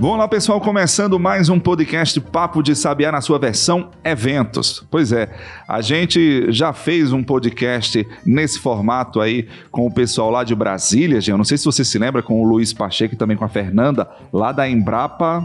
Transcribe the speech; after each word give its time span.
Vamos 0.00 0.18
lá, 0.18 0.28
pessoal, 0.28 0.60
começando 0.60 1.18
mais 1.18 1.48
um 1.48 1.58
podcast 1.58 2.20
Papo 2.20 2.62
de 2.62 2.76
Sabiá 2.76 3.10
na 3.10 3.20
sua 3.20 3.36
versão 3.36 3.90
eventos. 4.04 4.86
Pois 4.88 5.10
é, 5.10 5.28
a 5.66 5.80
gente 5.80 6.52
já 6.52 6.72
fez 6.72 7.12
um 7.12 7.20
podcast 7.20 8.06
nesse 8.24 8.60
formato 8.60 9.20
aí 9.20 9.48
com 9.72 9.88
o 9.88 9.92
pessoal 9.92 10.30
lá 10.30 10.44
de 10.44 10.54
Brasília, 10.54 11.20
gente. 11.20 11.32
Eu 11.32 11.36
não 11.36 11.44
sei 11.44 11.58
se 11.58 11.64
você 11.64 11.84
se 11.84 11.98
lembra 11.98 12.22
com 12.22 12.40
o 12.40 12.44
Luiz 12.44 12.72
Pacheco 12.72 13.14
e 13.14 13.18
também 13.18 13.36
com 13.36 13.44
a 13.44 13.48
Fernanda, 13.48 14.08
lá 14.32 14.52
da 14.52 14.70
Embrapa 14.70 15.44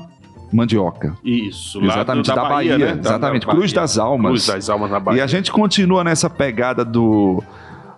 Mandioca. 0.51 1.17
Isso, 1.25 1.79
lá 1.79 1.95
Exatamente, 1.95 2.27
da, 2.27 2.35
da 2.35 2.43
Bahia, 2.43 2.77
Bahia 2.77 2.93
né? 2.93 3.01
exatamente, 3.01 3.47
da, 3.47 3.53
Cruz 3.53 3.73
das 3.73 3.97
Almas. 3.97 4.29
Cruz 4.29 4.45
das 4.45 4.69
Almas 4.69 4.91
na 4.91 4.99
Bahia. 4.99 5.17
E 5.17 5.21
a 5.23 5.27
gente 5.27 5.51
continua 5.51 6.03
nessa 6.03 6.29
pegada 6.29 6.85
do 6.85 7.43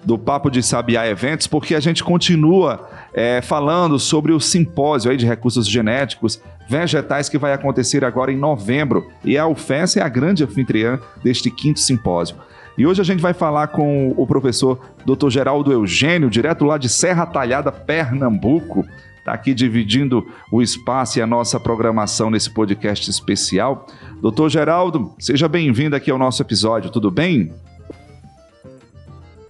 do 0.06 0.18
Papo 0.18 0.52
de 0.52 0.62
Sabiá 0.62 1.08
Eventos, 1.08 1.48
porque 1.48 1.74
a 1.74 1.80
gente 1.80 2.04
continua 2.04 2.88
é, 3.14 3.42
falando 3.42 3.98
sobre 3.98 4.32
o 4.32 4.40
simpósio 4.40 5.10
aí 5.10 5.18
de 5.18 5.26
recursos 5.26 5.68
genéticos 5.68 6.40
vegetais 6.70 7.28
que 7.28 7.38
vai 7.38 7.54
acontecer 7.54 8.06
agora 8.06 8.32
em 8.32 8.38
novembro. 8.38 9.10
E 9.24 9.38
a 9.38 9.48
UFES 9.48 9.98
é 9.98 10.02
a 10.02 10.10
grande 10.10 10.44
anfitriã 10.44 11.00
deste 11.24 11.50
quinto 11.50 11.80
simpósio. 11.80 12.36
E 12.78 12.86
hoje 12.86 13.02
a 13.02 13.06
gente 13.06 13.22
vai 13.22 13.34
falar 13.34 13.68
com 13.68 14.14
o 14.18 14.28
professor 14.28 14.80
Dr. 15.06 15.30
Geraldo 15.30 15.72
Eugênio, 15.72 16.30
direto 16.30 16.66
lá 16.66 16.78
de 16.78 16.90
Serra 16.90 17.26
Talhada, 17.26 17.72
Pernambuco. 17.72 18.86
Está 19.18 19.34
aqui 19.34 19.54
dividindo 19.54 20.24
o 20.52 20.62
espaço 20.62 21.18
e 21.18 21.22
a 21.22 21.26
nossa 21.26 21.60
programação 21.60 22.30
nesse 22.30 22.54
podcast 22.54 23.10
especial. 23.10 23.88
Doutor 24.22 24.50
Geraldo, 24.50 25.16
seja 25.18 25.48
bem-vindo 25.48 25.96
aqui 25.96 26.12
ao 26.12 26.18
nosso 26.18 26.44
episódio, 26.44 26.92
tudo 26.92 27.10
bem? 27.10 27.52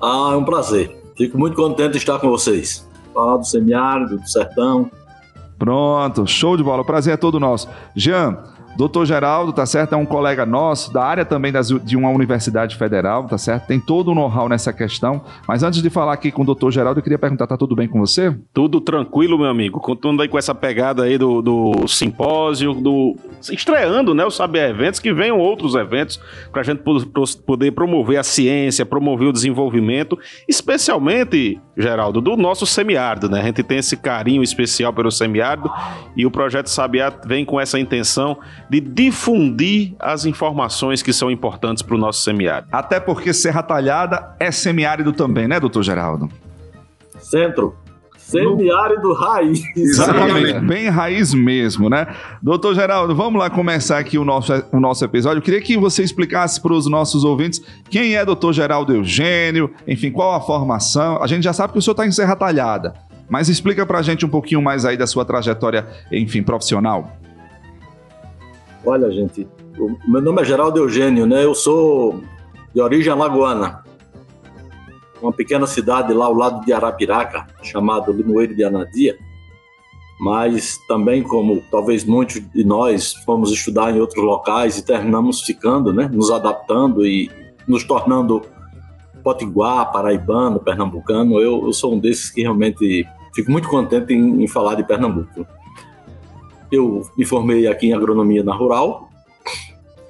Ah, 0.01 0.31
é 0.33 0.35
um 0.35 0.43
prazer. 0.43 0.95
Fico 1.17 1.37
muito 1.37 1.55
contente 1.55 1.91
de 1.91 1.97
estar 1.97 2.19
com 2.19 2.29
vocês. 2.29 2.87
Falar 3.13 3.37
do 3.37 3.45
semiárido, 3.45 4.17
do 4.17 4.27
sertão. 4.27 4.91
Pronto, 5.57 6.27
show 6.27 6.57
de 6.57 6.63
bola. 6.63 6.81
O 6.81 6.85
prazer 6.85 7.13
é 7.13 7.17
todo 7.17 7.39
nosso. 7.39 7.69
Jean, 7.95 8.37
Doutor 8.75 9.05
Geraldo, 9.05 9.53
tá 9.53 9.65
certo? 9.65 9.93
É 9.93 9.97
um 9.97 10.05
colega 10.05 10.45
nosso, 10.45 10.91
da 10.91 11.03
área 11.03 11.23
também 11.23 11.51
das, 11.51 11.69
de 11.69 11.95
uma 11.95 12.09
universidade 12.09 12.75
federal, 12.75 13.23
tá 13.23 13.37
certo? 13.37 13.67
Tem 13.67 13.79
todo 13.79 14.09
o 14.09 14.11
um 14.11 14.15
know-how 14.15 14.49
nessa 14.49 14.73
questão. 14.73 15.23
Mas 15.47 15.63
antes 15.63 15.81
de 15.81 15.89
falar 15.89 16.13
aqui 16.13 16.31
com 16.31 16.41
o 16.41 16.45
doutor 16.45 16.71
Geraldo, 16.71 16.99
eu 16.99 17.03
queria 17.03 17.17
perguntar: 17.17 17.47
tá 17.47 17.57
tudo 17.57 17.75
bem 17.75 17.87
com 17.87 17.99
você? 17.99 18.35
Tudo 18.53 18.81
tranquilo, 18.81 19.37
meu 19.37 19.47
amigo. 19.47 19.79
Continuando 19.79 20.21
aí 20.21 20.27
com 20.27 20.37
essa 20.37 20.53
pegada 20.53 21.03
aí 21.03 21.17
do, 21.17 21.41
do 21.41 21.87
simpósio, 21.87 22.73
do. 22.73 23.15
estreando, 23.49 24.13
né? 24.13 24.25
O 24.25 24.31
Saber 24.31 24.69
Eventos, 24.69 24.99
que 24.99 25.13
venham 25.13 25.39
outros 25.39 25.75
eventos 25.75 26.19
para 26.51 26.61
a 26.61 26.63
gente 26.63 26.83
poder 27.45 27.71
promover 27.71 28.17
a 28.17 28.23
ciência, 28.23 28.85
promover 28.85 29.29
o 29.29 29.33
desenvolvimento, 29.33 30.17
especialmente, 30.47 31.59
Geraldo, 31.77 32.19
do 32.19 32.35
nosso 32.35 32.65
semiárido, 32.65 33.29
né? 33.29 33.39
A 33.39 33.43
gente 33.43 33.63
tem 33.63 33.77
esse 33.77 33.95
carinho 33.95 34.43
especial 34.43 34.91
pelo 34.91 35.11
semiárido 35.11 35.71
e 36.15 36.25
o 36.25 36.31
projeto 36.31 36.67
Sabiá 36.67 37.13
vem 37.25 37.45
com 37.45 37.59
essa 37.59 37.79
intenção 37.79 38.37
de 38.69 38.79
difundir 38.79 39.93
as 39.99 40.25
informações 40.25 41.01
que 41.01 41.13
são 41.13 41.29
importantes 41.29 41.83
para 41.83 41.95
o 41.95 41.97
nosso 41.97 42.21
semiárido. 42.21 42.69
Até 42.71 42.99
porque 42.99 43.33
Serra 43.33 43.61
Talhada 43.61 44.35
é 44.39 44.51
semiárido 44.51 45.13
também, 45.13 45.47
né, 45.47 45.59
doutor 45.59 45.83
Geraldo? 45.83 46.29
Centro. 47.19 47.75
Semiárido 48.17 49.13
raiz. 49.13 49.61
Exatamente, 49.77 50.59
bem 50.61 50.89
raiz 50.89 51.31
mesmo, 51.31 51.91
né? 51.91 52.07
Doutor 52.41 52.73
Geraldo, 52.73 53.13
vamos 53.13 53.39
lá 53.39 53.51
começar 53.51 53.99
aqui 53.99 54.17
o 54.17 54.25
nosso, 54.25 54.51
o 54.71 54.79
nosso 54.79 55.05
episódio. 55.05 55.37
Eu 55.37 55.43
queria 55.43 55.61
que 55.61 55.77
você 55.77 56.01
explicasse 56.01 56.59
para 56.59 56.73
os 56.73 56.89
nossos 56.89 57.23
ouvintes 57.23 57.61
quem 57.87 58.15
é 58.15 58.25
doutor 58.25 58.51
Geraldo 58.51 58.95
Eugênio, 58.95 59.71
enfim, 59.87 60.09
qual 60.09 60.33
a 60.33 60.41
formação. 60.41 61.21
A 61.21 61.27
gente 61.27 61.43
já 61.43 61.53
sabe 61.53 61.73
que 61.73 61.77
o 61.77 61.81
senhor 61.83 61.91
está 61.91 62.07
em 62.07 62.11
Serra 62.11 62.35
Talhada, 62.35 62.95
mas 63.29 63.47
explica 63.47 63.85
para 63.85 63.99
a 63.99 64.01
gente 64.01 64.25
um 64.25 64.29
pouquinho 64.29 64.61
mais 64.61 64.85
aí 64.85 64.97
da 64.97 65.05
sua 65.05 65.23
trajetória, 65.23 65.85
enfim, 66.11 66.41
profissional. 66.41 67.15
Olha, 68.85 69.09
gente, 69.09 69.47
o 69.79 69.97
meu 70.07 70.21
nome 70.21 70.43
é 70.43 70.45
Geraldo 70.45 70.77
Eugênio, 70.77 71.25
né? 71.25 71.43
Eu 71.43 71.55
sou 71.55 72.21
de 72.73 72.79
origem 72.79 73.11
alagoana. 73.11 73.83
Uma 75.19 75.33
pequena 75.33 75.65
cidade 75.65 76.13
lá 76.13 76.25
ao 76.25 76.33
lado 76.33 76.63
de 76.63 76.71
Arapiraca, 76.71 77.47
chamada 77.63 78.11
Limoeiro 78.11 78.55
de 78.55 78.63
Anadia. 78.63 79.17
Mas 80.19 80.77
também, 80.87 81.23
como 81.23 81.63
talvez 81.71 82.03
muitos 82.03 82.39
de 82.53 82.63
nós 82.63 83.13
fomos 83.25 83.51
estudar 83.51 83.91
em 83.91 83.99
outros 83.99 84.23
locais 84.23 84.77
e 84.77 84.85
terminamos 84.85 85.41
ficando, 85.41 85.91
né? 85.91 86.07
Nos 86.07 86.29
adaptando 86.29 87.05
e 87.07 87.31
nos 87.67 87.83
tornando 87.83 88.43
potiguar, 89.23 89.91
paraibano, 89.91 90.59
pernambucano. 90.59 91.39
Eu, 91.39 91.65
eu 91.65 91.73
sou 91.73 91.95
um 91.95 91.99
desses 91.99 92.29
que 92.29 92.43
realmente 92.43 93.03
fico 93.33 93.51
muito 93.51 93.67
contente 93.67 94.13
em, 94.13 94.43
em 94.43 94.47
falar 94.47 94.75
de 94.75 94.83
Pernambuco. 94.83 95.47
Eu 96.71 97.03
me 97.17 97.25
formei 97.25 97.67
aqui 97.67 97.87
em 97.87 97.93
agronomia 97.93 98.43
na 98.43 98.55
Rural 98.55 99.09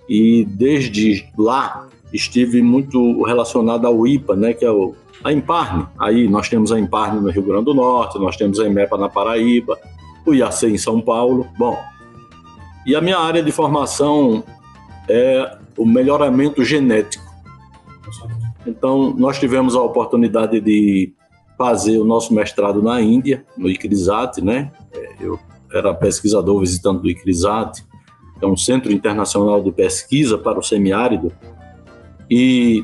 e 0.07 0.45
desde 0.45 1.27
lá 1.37 1.87
estive 2.13 2.61
muito 2.61 3.23
relacionado 3.23 3.85
ao 3.85 4.07
IPA, 4.07 4.35
né, 4.35 4.53
que 4.53 4.63
é 4.63 4.71
o, 4.71 4.95
a 5.23 5.33
Imparne. 5.33 5.85
Aí 5.99 6.27
nós 6.27 6.47
temos 6.47 6.71
a 6.71 6.79
Imparne 6.79 7.19
no 7.19 7.29
Rio 7.29 7.43
Grande 7.43 7.65
do 7.65 7.73
Norte, 7.73 8.17
nós 8.19 8.37
temos 8.37 8.59
a 8.59 8.67
IMEPA 8.67 8.97
na 8.97 9.09
Paraíba, 9.09 9.77
o 10.25 10.33
IAC 10.33 10.67
em 10.67 10.77
São 10.77 11.01
Paulo. 11.01 11.47
Bom, 11.57 11.77
e 12.85 12.95
a 12.95 13.01
minha 13.01 13.17
área 13.17 13.43
de 13.43 13.51
formação 13.51 14.43
é 15.09 15.57
o 15.77 15.85
melhoramento 15.85 16.63
genético. 16.63 17.25
Então, 18.65 19.13
nós 19.15 19.39
tivemos 19.39 19.75
a 19.75 19.81
oportunidade 19.81 20.59
de 20.59 21.13
fazer 21.57 21.97
o 21.97 22.05
nosso 22.05 22.33
mestrado 22.33 22.81
na 22.81 23.01
Índia, 23.01 23.45
no 23.57 23.69
ICRISAT, 23.69 24.41
né? 24.41 24.71
Eu 25.19 25.39
era 25.77 25.93
pesquisador 25.93 26.59
visitante 26.59 27.01
do 27.01 27.09
ICRISAT, 27.09 27.83
que 28.39 28.45
é 28.45 28.47
um 28.47 28.57
centro 28.57 28.91
internacional 28.91 29.61
de 29.61 29.71
pesquisa 29.71 30.37
para 30.37 30.59
o 30.59 30.63
semiárido, 30.63 31.31
e 32.29 32.83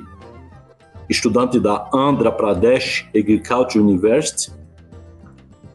estudante 1.10 1.60
da 1.60 1.90
Andhra 1.94 2.32
Pradesh 2.32 3.08
Agriculture 3.16 3.80
University. 3.80 4.52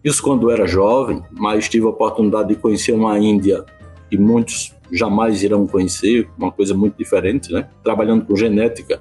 Isso 0.02 0.22
quando 0.22 0.50
era 0.50 0.66
jovem, 0.66 1.22
mas 1.32 1.68
tive 1.68 1.86
a 1.86 1.90
oportunidade 1.90 2.48
de 2.48 2.54
conhecer 2.54 2.92
uma 2.92 3.18
Índia 3.18 3.64
que 4.08 4.16
muitos 4.16 4.74
jamais 4.92 5.42
irão 5.42 5.66
conhecer, 5.66 6.28
uma 6.38 6.52
coisa 6.52 6.74
muito 6.74 6.96
diferente, 6.96 7.52
né? 7.52 7.68
Trabalhando 7.82 8.24
com 8.24 8.36
genética 8.36 9.00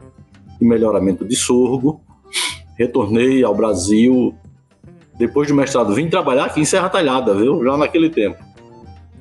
e 0.59 0.65
melhoramento 0.65 1.23
de 1.23 1.35
sorgo. 1.35 2.01
Retornei 2.77 3.43
ao 3.43 3.53
Brasil 3.53 4.35
depois 5.17 5.47
do 5.47 5.55
mestrado, 5.55 5.93
vim 5.93 6.09
trabalhar 6.09 6.45
aqui 6.45 6.59
em 6.59 6.65
Serra 6.65 6.89
Talhada, 6.89 7.33
viu? 7.33 7.63
Já 7.63 7.77
naquele 7.77 8.09
tempo. 8.09 8.37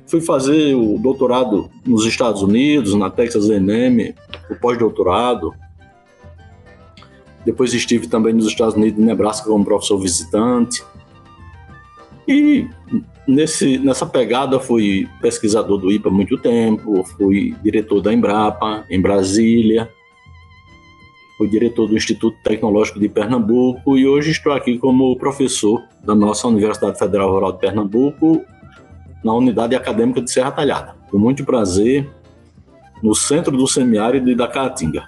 Fui 0.07 0.21
fazer 0.21 0.75
o 0.75 0.99
doutorado 0.99 1.69
nos 1.85 2.05
Estados 2.05 2.41
Unidos, 2.41 2.93
na 2.93 3.09
Texas 3.09 3.49
A&M, 3.49 4.13
o 4.49 4.55
pós-doutorado. 4.55 5.53
Depois 7.45 7.73
estive 7.73 8.07
também 8.07 8.33
nos 8.33 8.45
Estados 8.45 8.75
Unidos, 8.75 8.99
em 8.99 9.05
Nebraska, 9.05 9.49
como 9.49 9.63
professor 9.63 9.97
visitante. 9.97 10.83
E 12.27 12.67
nesse, 13.27 13.77
nessa 13.77 14.05
pegada 14.05 14.59
fui 14.59 15.07
pesquisador 15.21 15.77
do 15.77 15.91
IPA 15.91 16.09
há 16.09 16.11
muito 16.11 16.37
tempo, 16.37 17.03
fui 17.17 17.55
diretor 17.63 18.01
da 18.01 18.13
Embrapa, 18.13 18.83
em 18.89 18.99
Brasília, 18.99 19.89
fui 21.37 21.47
diretor 21.47 21.87
do 21.87 21.95
Instituto 21.95 22.37
Tecnológico 22.43 22.99
de 22.99 23.09
Pernambuco 23.09 23.97
e 23.97 24.07
hoje 24.07 24.31
estou 24.31 24.53
aqui 24.53 24.77
como 24.77 25.17
professor 25.17 25.83
da 26.03 26.15
nossa 26.15 26.47
Universidade 26.47 26.97
Federal 26.97 27.29
Rural 27.31 27.51
de 27.53 27.59
Pernambuco, 27.59 28.43
na 29.23 29.33
Unidade 29.33 29.75
Acadêmica 29.75 30.21
de 30.21 30.31
Serra 30.31 30.51
Talhada. 30.51 30.95
Com 31.09 31.17
muito 31.17 31.43
prazer, 31.43 32.07
no 33.01 33.13
centro 33.15 33.55
do 33.55 33.67
semiárido 33.67 34.29
e 34.29 34.35
da 34.35 34.47
Caatinga. 34.47 35.03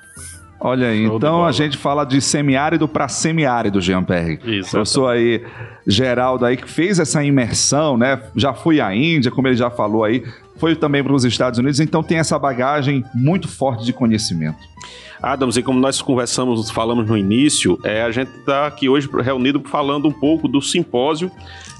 Olha 0.59 0.87
aí, 0.87 1.03
então 1.03 1.45
a 1.45 1.51
gente 1.51 1.77
fala 1.77 2.03
de 2.03 2.19
semiárido 2.19 2.87
para 2.87 3.07
semiárido, 3.07 3.79
Jean 3.79 4.03
Perry. 4.03 4.39
Isso. 4.43 4.75
Eu 4.75 4.85
sou 4.85 5.07
aí 5.07 5.45
Geraldo 5.85 6.45
aí 6.45 6.57
que 6.57 6.67
fez 6.67 6.97
essa 6.97 7.23
imersão, 7.23 7.95
né? 7.95 8.19
Já 8.35 8.55
fui 8.55 8.81
à 8.81 8.93
Índia, 8.93 9.29
como 9.29 9.47
ele 9.47 9.55
já 9.55 9.69
falou 9.69 10.03
aí, 10.03 10.23
foi 10.57 10.75
também 10.75 11.03
para 11.03 11.13
os 11.13 11.23
Estados 11.23 11.59
Unidos, 11.59 11.79
então 11.79 12.01
tem 12.01 12.17
essa 12.17 12.39
bagagem 12.39 13.05
muito 13.13 13.47
forte 13.47 13.85
de 13.85 13.93
conhecimento. 13.93 14.57
Adams, 15.21 15.57
e 15.57 15.63
como 15.63 15.79
nós 15.79 16.01
conversamos, 16.01 16.69
falamos 16.69 17.07
no 17.07 17.17
início, 17.17 17.79
é, 17.83 18.03
a 18.03 18.11
gente 18.11 18.29
está 18.37 18.67
aqui 18.67 18.87
hoje 18.87 19.09
reunido 19.23 19.61
falando 19.65 20.07
um 20.07 20.11
pouco 20.11 20.47
do 20.47 20.61
simpósio 20.61 21.31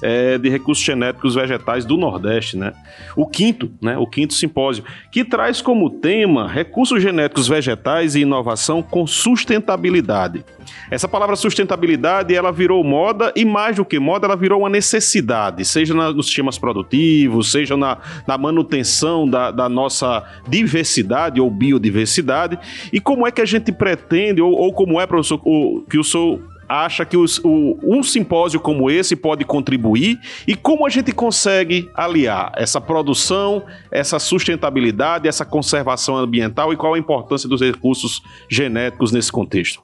é, 0.02 0.38
de 0.38 0.48
recursos 0.48 0.84
genéticos 0.84 1.34
vegetais 1.34 1.84
do 1.84 1.96
Nordeste, 1.96 2.56
né? 2.56 2.72
O 3.16 3.26
quinto, 3.26 3.70
né? 3.80 3.96
O 3.96 4.06
quinto 4.06 4.34
simpósio, 4.34 4.84
que 5.10 5.24
traz 5.24 5.60
como 5.60 5.90
tema 5.90 6.48
recursos 6.48 7.02
genéticos 7.02 7.48
vegetais 7.48 8.14
e 8.14 8.20
inovação 8.20 8.82
com 8.82 9.06
sustentabilidade. 9.06 10.44
Essa 10.90 11.08
palavra 11.08 11.36
sustentabilidade, 11.36 12.34
ela 12.34 12.52
virou 12.52 12.82
moda 12.84 13.32
e 13.34 13.44
mais 13.44 13.76
do 13.76 13.84
que 13.84 13.98
moda, 13.98 14.26
ela 14.26 14.36
virou 14.36 14.60
uma 14.60 14.70
necessidade, 14.70 15.64
seja 15.64 15.94
na, 15.94 16.12
nos 16.12 16.26
sistemas 16.26 16.58
produtivos, 16.58 17.50
seja 17.50 17.76
na, 17.76 17.98
na 18.26 18.38
manutenção 18.38 19.28
da, 19.28 19.50
da, 19.50 19.68
nossa 19.68 20.24
diversidade 20.46 21.40
ou 21.40 21.50
biodiversidade. 21.50 22.58
E 22.92 22.97
como 23.00 23.26
é 23.26 23.30
que 23.30 23.40
a 23.40 23.44
gente 23.44 23.72
pretende, 23.72 24.40
ou, 24.40 24.52
ou 24.52 24.72
como 24.72 25.00
é, 25.00 25.06
professor, 25.06 25.40
o, 25.44 25.82
que 25.88 25.98
o 25.98 26.04
senhor 26.04 26.40
acha 26.68 27.04
que 27.04 27.16
os, 27.16 27.38
o, 27.42 27.78
um 27.82 28.02
simpósio 28.02 28.60
como 28.60 28.90
esse 28.90 29.16
pode 29.16 29.44
contribuir 29.44 30.20
e 30.46 30.54
como 30.54 30.86
a 30.86 30.90
gente 30.90 31.12
consegue 31.12 31.90
aliar 31.94 32.52
essa 32.56 32.80
produção, 32.80 33.62
essa 33.90 34.18
sustentabilidade, 34.18 35.26
essa 35.26 35.44
conservação 35.44 36.16
ambiental 36.16 36.72
e 36.72 36.76
qual 36.76 36.94
a 36.94 36.98
importância 36.98 37.48
dos 37.48 37.62
recursos 37.62 38.22
genéticos 38.50 39.10
nesse 39.12 39.32
contexto? 39.32 39.82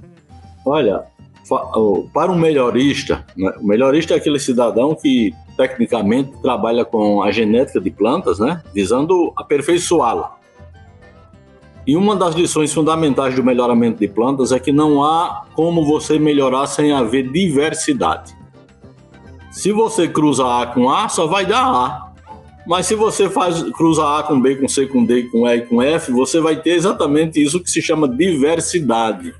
Olha, 0.67 1.03
para 2.13 2.31
um 2.31 2.39
melhorista, 2.39 3.25
né, 3.37 3.53
o 3.61 3.67
melhorista 3.67 4.15
é 4.15 4.17
aquele 4.17 4.39
cidadão 4.39 4.95
que 4.95 5.33
tecnicamente 5.57 6.33
trabalha 6.43 6.85
com 6.85 7.23
a 7.23 7.31
genética 7.31 7.81
de 7.81 7.91
plantas, 7.91 8.39
né, 8.39 8.63
visando 8.75 9.33
aperfeiçoá-la. 9.37 10.37
E 11.87 11.97
uma 11.97 12.17
das 12.17 12.35
lições 12.35 12.73
fundamentais 12.73 13.35
do 13.35 13.45
melhoramento 13.45 13.99
de 13.99 14.09
plantas 14.09 14.53
é 14.53 14.59
que 14.59 14.73
não 14.73 15.05
há 15.05 15.45
como 15.53 15.85
você 15.85 16.19
melhorar 16.19 16.67
sem 16.67 16.93
haver 16.93 17.31
diversidade. 17.31 18.35
Se 19.51 19.71
você 19.71 20.09
cruza 20.09 20.45
A 20.63 20.67
com 20.67 20.91
A, 20.91 21.09
só 21.09 21.27
vai 21.27 21.45
dar 21.45 21.67
A. 21.67 22.13
Mas 22.67 22.87
se 22.87 22.95
você 22.95 23.29
faz 23.29 23.63
cruza 23.73 24.19
A 24.19 24.23
com 24.23 24.41
B, 24.41 24.57
com 24.57 24.67
C, 24.67 24.87
com 24.87 25.05
D, 25.05 25.25
com 25.25 25.47
E 25.47 25.61
com 25.61 25.83
F, 25.83 26.11
você 26.11 26.41
vai 26.41 26.57
ter 26.57 26.71
exatamente 26.71 27.43
isso 27.43 27.61
que 27.61 27.71
se 27.71 27.83
chama 27.83 28.09
diversidade. 28.09 29.35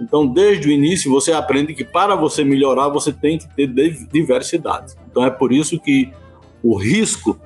Então, 0.00 0.26
desde 0.26 0.68
o 0.68 0.70
início, 0.70 1.10
você 1.10 1.32
aprende 1.32 1.74
que 1.74 1.82
para 1.84 2.14
você 2.14 2.44
melhorar, 2.44 2.88
você 2.88 3.12
tem 3.12 3.38
que 3.38 3.48
ter 3.48 3.66
diversidade. 4.12 4.94
Então, 5.10 5.24
é 5.24 5.30
por 5.30 5.52
isso 5.52 5.80
que 5.80 6.12
o 6.62 6.76
risco 6.76 7.38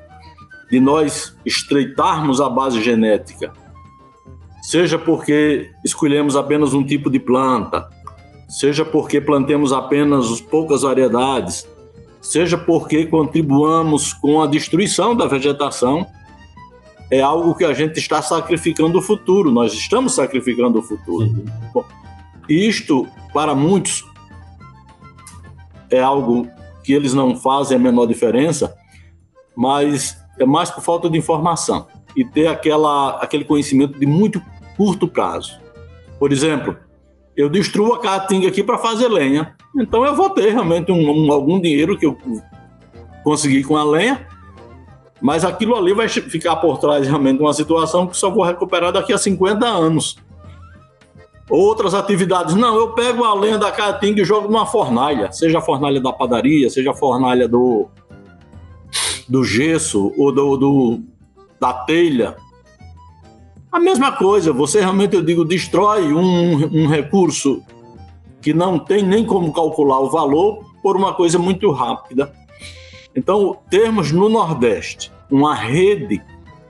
de 0.71 0.79
nós 0.79 1.35
estreitarmos 1.47 2.41
a 2.41 2.51
base 2.51 2.83
genética 2.83 3.53
seja 4.63 4.99
porque 4.99 5.71
escolhemos 5.85 6.37
apenas 6.37 6.75
um 6.75 6.85
tipo 6.85 7.11
de 7.11 7.19
planta, 7.19 7.89
seja 8.49 8.85
porque 8.85 9.21
plantemos 9.21 9.73
apenas 9.73 10.41
poucas 10.41 10.83
variedades, 10.83 11.67
seja 12.21 12.59
porque 12.59 13.07
contribuamos 13.07 14.13
com 14.13 14.43
a 14.43 14.47
destruição 14.47 15.17
da 15.17 15.27
vegetação, 15.27 16.07
é 17.11 17.21
algo 17.21 17.55
que 17.55 17.65
a 17.65 17.73
gente 17.73 17.99
está 17.99 18.23
sacrificando 18.23 18.99
o 18.99 19.03
futuro, 19.03 19.51
nós 19.51 19.73
estamos 19.73 20.15
sacrificando 20.15 20.79
o 20.79 20.83
futuro. 20.83 21.29
Bom, 21.73 21.85
isto, 22.49 23.09
para 23.33 23.55
muitos, 23.55 24.05
é 25.91 26.01
algo 26.01 26.47
que 26.85 26.93
eles 26.93 27.15
não 27.15 27.35
fazem 27.35 27.77
a 27.77 27.81
menor 27.81 28.07
diferença, 28.07 28.77
mas 29.57 30.17
é 30.39 30.45
mais 30.45 30.71
por 30.71 30.83
falta 30.83 31.11
de 31.11 31.19
informação 31.19 31.87
e 32.17 32.25
ter 32.25 32.47
aquela, 32.47 33.17
aquele 33.19 33.45
conhecimento 33.45 33.99
de 33.99 34.07
muito 34.07 34.43
curto 34.77 35.07
prazo. 35.07 35.59
Por 36.19 36.33
exemplo, 36.33 36.77
eu 37.37 37.49
destruo 37.49 37.95
a 37.95 38.01
caatinga 38.01 38.49
aqui 38.49 38.63
para 38.63 38.79
fazer 38.79 39.09
lenha, 39.09 39.55
então 39.79 40.05
eu 40.05 40.15
vou 40.15 40.31
ter 40.31 40.51
realmente 40.51 40.91
um, 40.91 41.11
um, 41.11 41.33
algum 41.33 41.61
dinheiro 41.61 41.97
que 41.97 42.07
eu 42.07 42.17
consegui 43.23 43.63
com 43.63 43.77
a 43.77 43.85
lenha, 43.85 44.27
mas 45.21 45.45
aquilo 45.45 45.77
ali 45.77 45.93
vai 45.93 46.09
ficar 46.09 46.57
por 46.57 46.79
trás 46.79 47.07
realmente 47.07 47.39
de 47.39 47.43
uma 47.43 47.53
situação 47.53 48.07
que 48.07 48.17
só 48.17 48.31
vou 48.31 48.45
recuperar 48.45 48.93
daqui 48.93 49.13
a 49.13 49.19
50 49.19 49.67
anos. 49.67 50.17
Outras 51.49 51.95
atividades, 51.95 52.55
não, 52.55 52.77
eu 52.77 52.93
pego 52.93 53.25
a 53.25 53.35
lenha 53.35 53.59
da 53.59 53.73
caatinga 53.73 54.23
e 54.23 54.25
jogo 54.25 54.47
numa 54.47 54.67
fornalha, 54.67 55.33
seja 55.33 55.59
a 55.59 55.61
fornalha 55.61 56.01
da 56.01 56.13
padaria, 56.13 56.71
seja 56.71 56.93
a 56.93 56.95
fornalha 56.95 57.49
do, 57.49 57.89
do 59.29 59.43
gesso 59.43 60.13
ou 60.17 60.33
do, 60.33 60.57
do 60.57 61.01
da 61.61 61.73
telha, 61.73 62.37
a 63.71 63.79
mesma 63.79 64.13
coisa, 64.13 64.53
você 64.53 64.81
realmente, 64.81 65.15
eu 65.15 65.23
digo, 65.23 65.45
destrói 65.45 66.13
um, 66.13 66.85
um 66.85 66.87
recurso 66.89 67.63
que 68.41 68.53
não 68.53 68.79
tem 68.79 69.03
nem 69.03 69.25
como 69.25 69.53
calcular 69.53 70.01
o 70.01 70.11
valor 70.11 70.65
por 70.83 70.97
uma 70.97 71.13
coisa 71.15 71.39
muito 71.39 71.71
rápida. 71.71 72.33
Então, 73.15 73.59
termos 73.71 74.11
no 74.11 74.29
Nordeste 74.29 75.13
uma 75.31 75.55
rede 75.55 76.21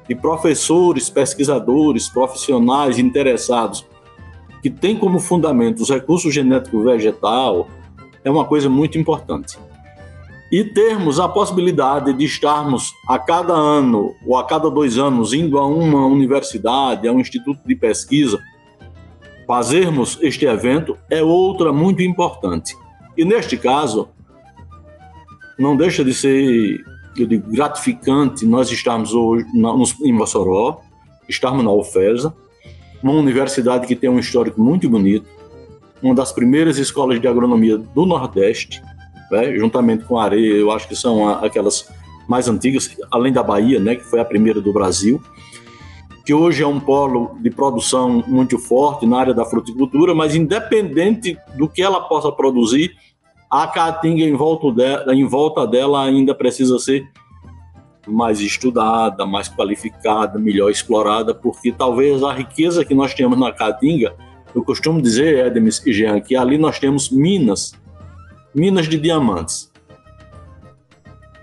de 0.06 0.14
professores, 0.14 1.08
pesquisadores, 1.08 2.08
profissionais 2.08 2.98
interessados 2.98 3.86
que 4.60 4.68
tem 4.68 4.96
como 4.96 5.18
fundamento 5.18 5.80
os 5.80 5.88
recursos 5.88 6.34
genéticos 6.34 6.84
vegetal 6.84 7.68
é 8.22 8.30
uma 8.30 8.44
coisa 8.44 8.68
muito 8.68 8.98
importante 8.98 9.58
e 10.50 10.64
termos 10.64 11.20
a 11.20 11.28
possibilidade 11.28 12.12
de 12.12 12.24
estarmos 12.24 12.92
a 13.08 13.18
cada 13.18 13.52
ano 13.52 14.14
ou 14.26 14.36
a 14.36 14.44
cada 14.44 14.70
dois 14.70 14.98
anos 14.98 15.32
indo 15.32 15.58
a 15.58 15.66
uma 15.66 16.04
universidade, 16.06 17.06
a 17.06 17.12
um 17.12 17.20
instituto 17.20 17.60
de 17.64 17.76
pesquisa, 17.76 18.38
fazermos 19.46 20.18
este 20.20 20.46
evento 20.46 20.96
é 21.08 21.22
outra 21.22 21.72
muito 21.72 22.02
importante. 22.02 22.76
E 23.16 23.24
neste 23.24 23.56
caso, 23.56 24.08
não 25.58 25.76
deixa 25.76 26.04
de 26.04 26.12
ser 26.14 26.84
eu 27.16 27.26
digo, 27.26 27.50
gratificante 27.50 28.46
nós 28.46 28.70
estarmos 28.70 29.12
hoje 29.14 29.46
em 30.02 30.12
Mossoró, 30.12 30.80
estarmos 31.28 31.64
na 31.64 31.72
UFESA, 31.72 32.34
uma 33.02 33.12
universidade 33.12 33.86
que 33.86 33.96
tem 33.96 34.10
um 34.10 34.18
histórico 34.18 34.60
muito 34.60 34.88
bonito, 34.88 35.26
uma 36.02 36.14
das 36.14 36.32
primeiras 36.32 36.78
escolas 36.78 37.20
de 37.20 37.28
agronomia 37.28 37.76
do 37.76 38.06
Nordeste, 38.06 38.82
né, 39.30 39.56
juntamente 39.56 40.04
com 40.04 40.18
a 40.18 40.24
areia, 40.24 40.54
eu 40.54 40.70
acho 40.70 40.88
que 40.88 40.96
são 40.96 41.28
aquelas 41.28 41.88
mais 42.28 42.48
antigas, 42.48 42.96
além 43.10 43.32
da 43.32 43.42
Bahia, 43.42 43.80
né, 43.80 43.96
que 43.96 44.04
foi 44.04 44.20
a 44.20 44.24
primeira 44.24 44.60
do 44.60 44.72
Brasil, 44.72 45.20
que 46.24 46.34
hoje 46.34 46.62
é 46.62 46.66
um 46.66 46.78
polo 46.78 47.36
de 47.40 47.50
produção 47.50 48.22
muito 48.26 48.58
forte 48.58 49.06
na 49.06 49.18
área 49.18 49.34
da 49.34 49.44
fruticultura, 49.44 50.14
mas 50.14 50.34
independente 50.34 51.36
do 51.56 51.68
que 51.68 51.82
ela 51.82 52.02
possa 52.02 52.30
produzir, 52.30 52.94
a 53.50 53.66
caatinga 53.66 54.22
em 54.22 54.34
volta 54.34 54.70
dela, 54.70 55.14
em 55.14 55.26
volta 55.26 55.66
dela 55.66 56.04
ainda 56.04 56.32
precisa 56.34 56.78
ser 56.78 57.08
mais 58.06 58.40
estudada, 58.40 59.26
mais 59.26 59.48
qualificada, 59.48 60.38
melhor 60.38 60.70
explorada, 60.70 61.34
porque 61.34 61.72
talvez 61.72 62.22
a 62.22 62.32
riqueza 62.32 62.84
que 62.84 62.94
nós 62.94 63.12
temos 63.12 63.38
na 63.38 63.52
caatinga, 63.52 64.14
eu 64.54 64.62
costumo 64.62 65.02
dizer, 65.02 65.46
Edmis 65.46 65.84
e 65.84 65.92
Jean, 65.92 66.20
que 66.20 66.36
ali 66.36 66.58
nós 66.58 66.78
temos 66.78 67.10
minas 67.10 67.72
minas 68.54 68.88
de 68.88 68.98
diamantes. 68.98 69.70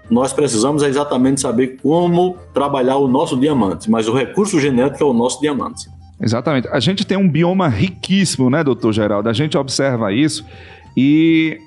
Nós 0.10 0.32
precisamos 0.32 0.84
exatamente 0.84 1.42
saber 1.42 1.78
como 1.82 2.38
trabalhar 2.54 2.98
o 2.98 3.08
nosso 3.08 3.38
diamante, 3.38 3.90
mas 3.92 4.08
o 4.08 4.14
recurso 4.14 4.60
genético 4.60 5.04
é 5.04 5.08
o 5.08 5.14
nosso 5.14 5.42
diamante. 5.42 5.90
Exatamente. 6.22 6.68
A 6.70 6.80
gente 6.80 7.06
tem 7.06 7.18
um 7.18 7.30
bioma 7.30 7.68
riquíssimo, 7.68 8.50
né, 8.50 8.64
doutor 8.64 8.94
Geraldo? 8.94 9.30
A 9.30 9.34
gente 9.34 9.58
observa 9.58 10.12
isso 10.14 10.46
e 10.96 11.60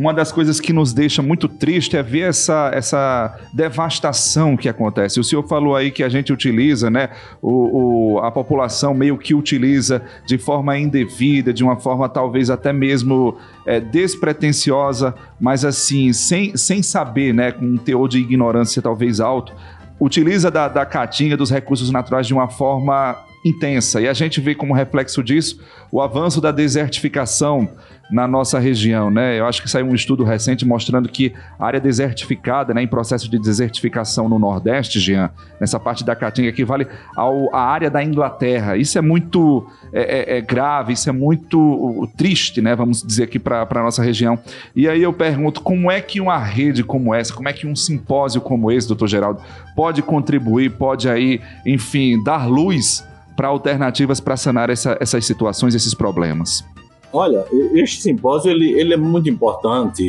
uma 0.00 0.14
das 0.14 0.32
coisas 0.32 0.58
que 0.58 0.72
nos 0.72 0.94
deixa 0.94 1.20
muito 1.20 1.46
triste 1.46 1.94
é 1.94 2.02
ver 2.02 2.30
essa, 2.30 2.70
essa 2.72 3.38
devastação 3.52 4.56
que 4.56 4.66
acontece. 4.66 5.20
O 5.20 5.24
senhor 5.24 5.46
falou 5.46 5.76
aí 5.76 5.90
que 5.90 6.02
a 6.02 6.08
gente 6.08 6.32
utiliza, 6.32 6.88
né? 6.88 7.10
O, 7.42 8.14
o, 8.14 8.18
a 8.20 8.30
população 8.30 8.94
meio 8.94 9.18
que 9.18 9.34
utiliza 9.34 10.00
de 10.24 10.38
forma 10.38 10.78
indevida, 10.78 11.52
de 11.52 11.62
uma 11.62 11.76
forma 11.76 12.08
talvez 12.08 12.48
até 12.48 12.72
mesmo 12.72 13.36
é, 13.66 13.78
despretensiosa, 13.78 15.14
mas 15.38 15.66
assim, 15.66 16.14
sem, 16.14 16.56
sem 16.56 16.82
saber, 16.82 17.34
né? 17.34 17.52
Com 17.52 17.66
um 17.66 17.76
teor 17.76 18.08
de 18.08 18.20
ignorância 18.20 18.80
talvez 18.80 19.20
alto, 19.20 19.52
utiliza 20.00 20.50
da, 20.50 20.66
da 20.66 20.86
caatinga, 20.86 21.36
dos 21.36 21.50
recursos 21.50 21.90
naturais 21.90 22.26
de 22.26 22.32
uma 22.32 22.48
forma 22.48 23.18
intensa. 23.44 24.00
E 24.00 24.08
a 24.08 24.14
gente 24.14 24.40
vê 24.40 24.54
como 24.54 24.72
reflexo 24.72 25.22
disso 25.22 25.60
o 25.92 26.00
avanço 26.00 26.40
da 26.40 26.50
desertificação 26.50 27.68
na 28.10 28.26
nossa 28.26 28.58
região, 28.58 29.10
né? 29.10 29.38
Eu 29.38 29.46
acho 29.46 29.62
que 29.62 29.70
saiu 29.70 29.86
um 29.86 29.94
estudo 29.94 30.24
recente 30.24 30.66
mostrando 30.66 31.08
que 31.08 31.32
a 31.58 31.66
área 31.66 31.80
desertificada, 31.80 32.74
né, 32.74 32.82
em 32.82 32.88
processo 32.88 33.30
de 33.30 33.38
desertificação 33.38 34.28
no 34.28 34.38
Nordeste, 34.38 34.98
Jean, 34.98 35.30
nessa 35.60 35.78
parte 35.78 36.04
da 36.04 36.16
Caatinga, 36.16 36.48
equivale 36.48 36.86
ao, 37.14 37.54
à 37.54 37.60
área 37.60 37.90
da 37.90 38.02
Inglaterra. 38.02 38.76
Isso 38.76 38.98
é 38.98 39.00
muito 39.00 39.66
é, 39.92 40.34
é, 40.34 40.38
é 40.38 40.40
grave, 40.40 40.92
isso 40.92 41.08
é 41.08 41.12
muito 41.12 42.08
triste, 42.16 42.60
né? 42.60 42.74
Vamos 42.74 43.02
dizer 43.02 43.24
aqui 43.24 43.38
para 43.38 43.66
a 43.68 43.82
nossa 43.82 44.02
região. 44.02 44.38
E 44.74 44.88
aí 44.88 45.02
eu 45.02 45.12
pergunto, 45.12 45.60
como 45.60 45.90
é 45.90 46.00
que 46.00 46.20
uma 46.20 46.38
rede 46.38 46.82
como 46.82 47.14
essa, 47.14 47.32
como 47.32 47.48
é 47.48 47.52
que 47.52 47.66
um 47.66 47.76
simpósio 47.76 48.40
como 48.40 48.70
esse, 48.72 48.88
doutor 48.88 49.08
Geraldo, 49.08 49.40
pode 49.76 50.02
contribuir, 50.02 50.70
pode 50.70 51.08
aí, 51.08 51.40
enfim, 51.64 52.22
dar 52.24 52.48
luz 52.48 53.06
para 53.36 53.48
alternativas 53.48 54.20
para 54.20 54.36
sanar 54.36 54.68
essa, 54.68 54.96
essas 55.00 55.24
situações, 55.24 55.74
esses 55.74 55.94
problemas? 55.94 56.64
Olha, 57.12 57.44
este 57.74 58.02
simpósio 58.02 58.50
ele, 58.50 58.70
ele 58.72 58.94
é 58.94 58.96
muito 58.96 59.28
importante, 59.28 60.02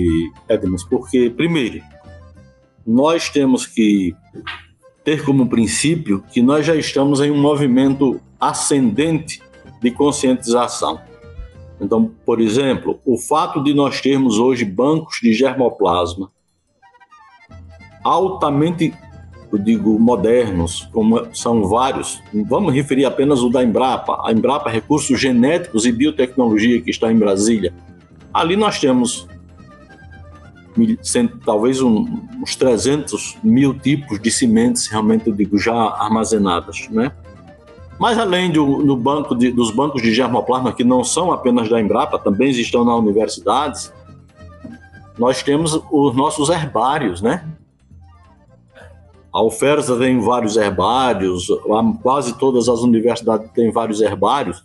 Edmus, 0.48 0.84
porque, 0.84 1.30
primeiro, 1.30 1.82
nós 2.86 3.30
temos 3.30 3.66
que 3.66 4.16
ter 5.04 5.26
como 5.26 5.50
princípio 5.50 6.24
que 6.32 6.42
nós 6.42 6.66
já 6.66 6.76
estamos 6.76 7.20
em 7.20 7.32
um 7.32 7.42
movimento 7.42 8.22
ascendente 8.40 9.42
de 9.82 9.90
conscientização. 9.90 11.02
Então, 11.80 12.12
por 12.24 12.40
exemplo, 12.40 13.00
o 13.04 13.18
fato 13.18 13.64
de 13.64 13.74
nós 13.74 14.00
termos 14.00 14.38
hoje 14.38 14.64
bancos 14.64 15.20
de 15.22 15.34
germoplasma 15.34 16.30
altamente, 18.04 18.94
eu 19.56 19.60
digo, 19.60 20.00
modernos, 20.00 20.88
como 20.94 21.28
são 21.34 21.68
vários, 21.68 22.22
vamos 22.34 22.74
referir 22.74 23.06
apenas 23.06 23.42
o 23.42 23.50
da 23.50 23.64
Embrapa, 23.64 24.22
a 24.26 24.32
Embrapa 24.32 24.70
Recursos 24.70 25.20
Genéticos 25.20 25.86
e 25.86 25.92
Biotecnologia, 25.92 26.82
que 26.82 26.90
está 26.90 27.12
em 27.12 27.18
Brasília. 27.18 27.74
Ali 28.34 28.56
nós 28.56 28.80
temos 28.80 29.28
talvez 31.46 31.82
uns 31.82 32.56
300 32.56 33.38
mil 33.44 33.78
tipos 33.78 34.20
de 34.20 34.32
sementes, 34.32 34.88
realmente, 34.88 35.28
eu 35.28 35.36
digo, 35.36 35.58
já 35.58 35.74
armazenadas, 35.74 36.88
né? 36.90 37.12
Mas 38.00 38.18
além 38.18 38.52
do, 38.52 38.82
do 38.82 38.96
banco 38.96 39.36
de, 39.36 39.52
dos 39.52 39.70
bancos 39.70 40.02
de 40.02 40.14
germoplasma, 40.14 40.74
que 40.74 40.84
não 40.84 41.04
são 41.04 41.32
apenas 41.32 41.70
da 41.70 41.80
Embrapa, 41.80 42.18
também 42.18 42.50
estão 42.50 42.84
nas 42.84 42.98
universidades, 42.98 43.94
nós 45.18 45.44
temos 45.44 45.80
os 45.92 46.16
nossos 46.16 46.50
herbários, 46.50 47.22
né? 47.22 47.46
A 49.34 49.42
UFERSA 49.44 49.98
tem 49.98 50.20
vários 50.20 50.58
herbários, 50.58 51.48
quase 52.02 52.38
todas 52.38 52.68
as 52.68 52.82
universidades 52.82 53.50
têm 53.52 53.72
vários 53.72 54.02
herbários. 54.02 54.64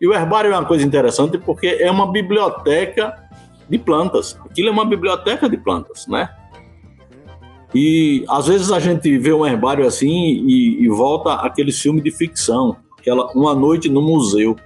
E 0.00 0.06
o 0.06 0.12
herbário 0.12 0.52
é 0.52 0.58
uma 0.58 0.66
coisa 0.66 0.84
interessante 0.84 1.38
porque 1.38 1.66
é 1.66 1.90
uma 1.90 2.10
biblioteca 2.10 3.16
de 3.68 3.78
plantas. 3.78 4.38
Aquilo 4.44 4.68
é 4.68 4.72
uma 4.72 4.84
biblioteca 4.84 5.48
de 5.48 5.56
plantas, 5.56 6.06
né? 6.06 6.28
E 7.74 8.24
às 8.28 8.46
vezes 8.46 8.70
a 8.70 8.78
gente 8.78 9.16
vê 9.16 9.32
um 9.32 9.46
herbário 9.46 9.86
assim 9.86 10.10
e, 10.10 10.82
e 10.82 10.88
volta 10.88 11.34
aquele 11.34 11.72
filme 11.72 12.02
de 12.02 12.10
ficção, 12.10 12.76
aquela 12.98 13.26
Uma 13.32 13.54
Noite 13.54 13.88
no 13.88 14.02
Museu. 14.02 14.56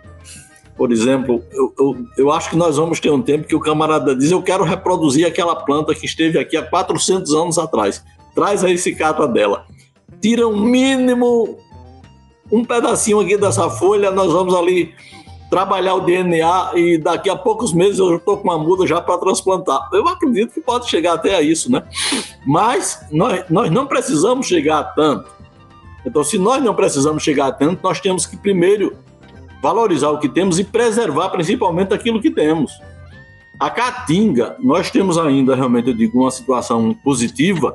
Por 0.77 0.93
exemplo, 0.93 1.43
eu, 1.53 1.73
eu, 1.79 2.07
eu, 2.19 2.33
acho 2.33 2.51
que 2.51 2.57
nós 2.57 2.77
vamos 2.77 3.01
ter 3.01 3.11
um 3.11 3.23
tempo 3.23 3.47
que 3.47 3.55
o 3.55 3.61
camarada 3.61 4.15
diz: 4.15 4.31
Eu 4.31 4.43
quero 4.43 4.65
reproduzir 4.65 5.27
aquela 5.27 5.57
planta 5.57 5.95
que 5.95 6.05
esteve 6.05 6.39
aqui 6.39 6.57
há 6.57 6.63
400 6.63 7.33
anos 7.33 7.59
atrás. 7.59 8.05
Traz 8.37 8.63
aí 8.63 8.75
esse 8.75 8.95
cata 8.95 9.27
dela. 9.27 9.65
Tira 10.21 10.47
um 10.47 10.61
mínimo, 10.61 11.59
um 12.53 12.63
pedacinho 12.63 13.19
aqui 13.19 13.39
dessa 13.39 13.71
folha, 13.71 14.11
nós 14.11 14.31
vamos 14.31 14.55
ali 14.55 14.95
trabalhar 15.51 15.95
o 15.95 16.01
DNA 16.01 16.73
e 16.75 16.99
daqui 16.99 17.31
a 17.31 17.37
poucos 17.37 17.73
meses 17.73 17.99
eu 17.99 18.17
estou 18.17 18.37
com 18.37 18.45
uma 18.45 18.59
muda 18.59 18.87
já 18.87 19.01
para 19.01 19.19
transplantar. 19.19 19.89
Eu 19.91 20.07
acredito 20.07 20.53
que 20.53 20.61
pode 20.61 20.89
chegar 20.91 21.15
até 21.15 21.35
a 21.35 21.41
isso, 21.41 21.73
né? 21.73 21.83
Mas 22.47 23.07
nós, 23.11 23.45
nós 23.49 23.71
não 23.71 23.87
precisamos 23.87 24.47
chegar 24.47 24.81
a 24.81 24.85
tanto. 24.85 25.31
Então, 26.05 26.23
se 26.23 26.39
nós 26.39 26.63
não 26.63 26.75
precisamos 26.75 27.23
chegar 27.23 27.47
a 27.47 27.53
tanto, 27.53 27.81
nós 27.83 28.01
temos 28.01 28.27
que 28.27 28.37
primeiro 28.37 28.97
valorizar 29.63 30.11
o 30.11 30.19
que 30.19 30.29
temos 30.29 30.59
e 30.59 30.65
preservar 30.65 31.31
principalmente 31.31 31.95
aquilo 31.95 32.21
que 32.21 32.31
temos. 32.31 32.73
A 33.59 33.71
Caatinga, 33.71 34.57
nós 34.61 34.91
temos 34.91 35.17
ainda, 35.17 35.55
realmente, 35.55 35.89
eu 35.89 35.95
digo, 35.95 36.21
uma 36.21 36.31
situação 36.31 36.95
positiva, 37.03 37.73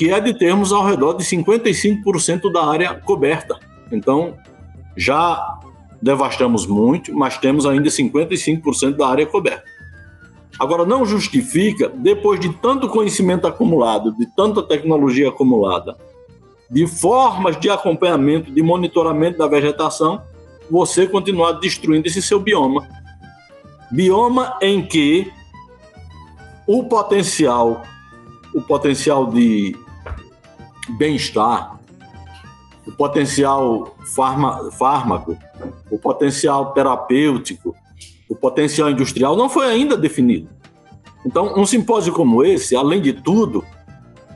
que 0.00 0.10
é 0.10 0.18
de 0.18 0.32
termos 0.32 0.72
ao 0.72 0.82
redor 0.82 1.12
de 1.12 1.22
55% 1.22 2.50
da 2.50 2.64
área 2.64 2.94
coberta. 2.94 3.60
Então, 3.92 4.34
já 4.96 5.58
devastamos 6.00 6.66
muito, 6.66 7.12
mas 7.12 7.36
temos 7.36 7.66
ainda 7.66 7.90
55% 7.90 8.96
da 8.96 9.06
área 9.06 9.26
coberta. 9.26 9.62
Agora, 10.58 10.86
não 10.86 11.04
justifica, 11.04 11.90
depois 11.90 12.40
de 12.40 12.48
tanto 12.48 12.88
conhecimento 12.88 13.46
acumulado, 13.46 14.16
de 14.16 14.24
tanta 14.34 14.62
tecnologia 14.62 15.28
acumulada, 15.28 15.94
de 16.70 16.86
formas 16.86 17.60
de 17.60 17.68
acompanhamento, 17.68 18.50
de 18.50 18.62
monitoramento 18.62 19.36
da 19.36 19.46
vegetação, 19.46 20.22
você 20.70 21.06
continuar 21.06 21.52
destruindo 21.52 22.08
esse 22.08 22.22
seu 22.22 22.40
bioma. 22.40 22.88
Bioma 23.90 24.56
em 24.62 24.82
que 24.82 25.30
o 26.66 26.84
potencial, 26.84 27.82
o 28.54 28.62
potencial 28.62 29.26
de 29.26 29.76
bem-estar, 30.96 31.78
o 32.86 32.92
potencial 32.92 33.96
fármaco, 34.78 35.36
o 35.90 35.98
potencial 35.98 36.72
terapêutico, 36.72 37.74
o 38.28 38.34
potencial 38.34 38.90
industrial 38.90 39.36
não 39.36 39.48
foi 39.48 39.66
ainda 39.66 39.96
definido. 39.96 40.48
Então, 41.24 41.54
um 41.56 41.66
simpósio 41.66 42.12
como 42.12 42.42
esse, 42.44 42.74
além 42.74 43.00
de 43.00 43.12
tudo, 43.12 43.64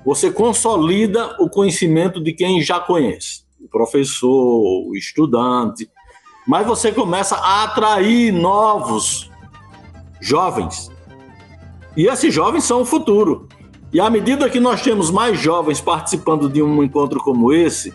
você 0.04 0.30
consolida 0.30 1.36
o 1.40 1.48
conhecimento 1.48 2.22
de 2.22 2.32
quem 2.32 2.60
já 2.60 2.78
conhece, 2.78 3.44
o 3.60 3.68
professor, 3.68 4.28
o 4.30 4.94
estudante, 4.94 5.88
mas 6.46 6.66
você 6.66 6.92
começa 6.92 7.36
a 7.36 7.64
atrair 7.64 8.32
novos 8.32 9.30
jovens. 10.20 10.90
E 11.96 12.06
esses 12.06 12.34
jovens 12.34 12.64
são 12.64 12.82
o 12.82 12.84
futuro. 12.84 13.48
E 13.94 14.00
à 14.00 14.10
medida 14.10 14.50
que 14.50 14.58
nós 14.58 14.82
temos 14.82 15.08
mais 15.08 15.38
jovens 15.38 15.80
participando 15.80 16.48
de 16.48 16.60
um 16.60 16.82
encontro 16.82 17.20
como 17.20 17.52
esse, 17.52 17.94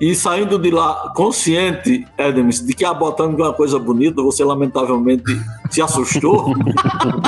e 0.00 0.14
saindo 0.14 0.58
de 0.60 0.70
lá 0.70 1.12
consciente, 1.14 2.06
Edms, 2.16 2.64
de 2.64 2.72
que 2.72 2.84
a 2.84 2.94
botânica 2.94 3.42
é 3.42 3.46
uma 3.46 3.52
coisa 3.52 3.80
bonita, 3.80 4.22
você 4.22 4.44
lamentavelmente 4.44 5.24
se 5.70 5.82
assustou. 5.82 6.54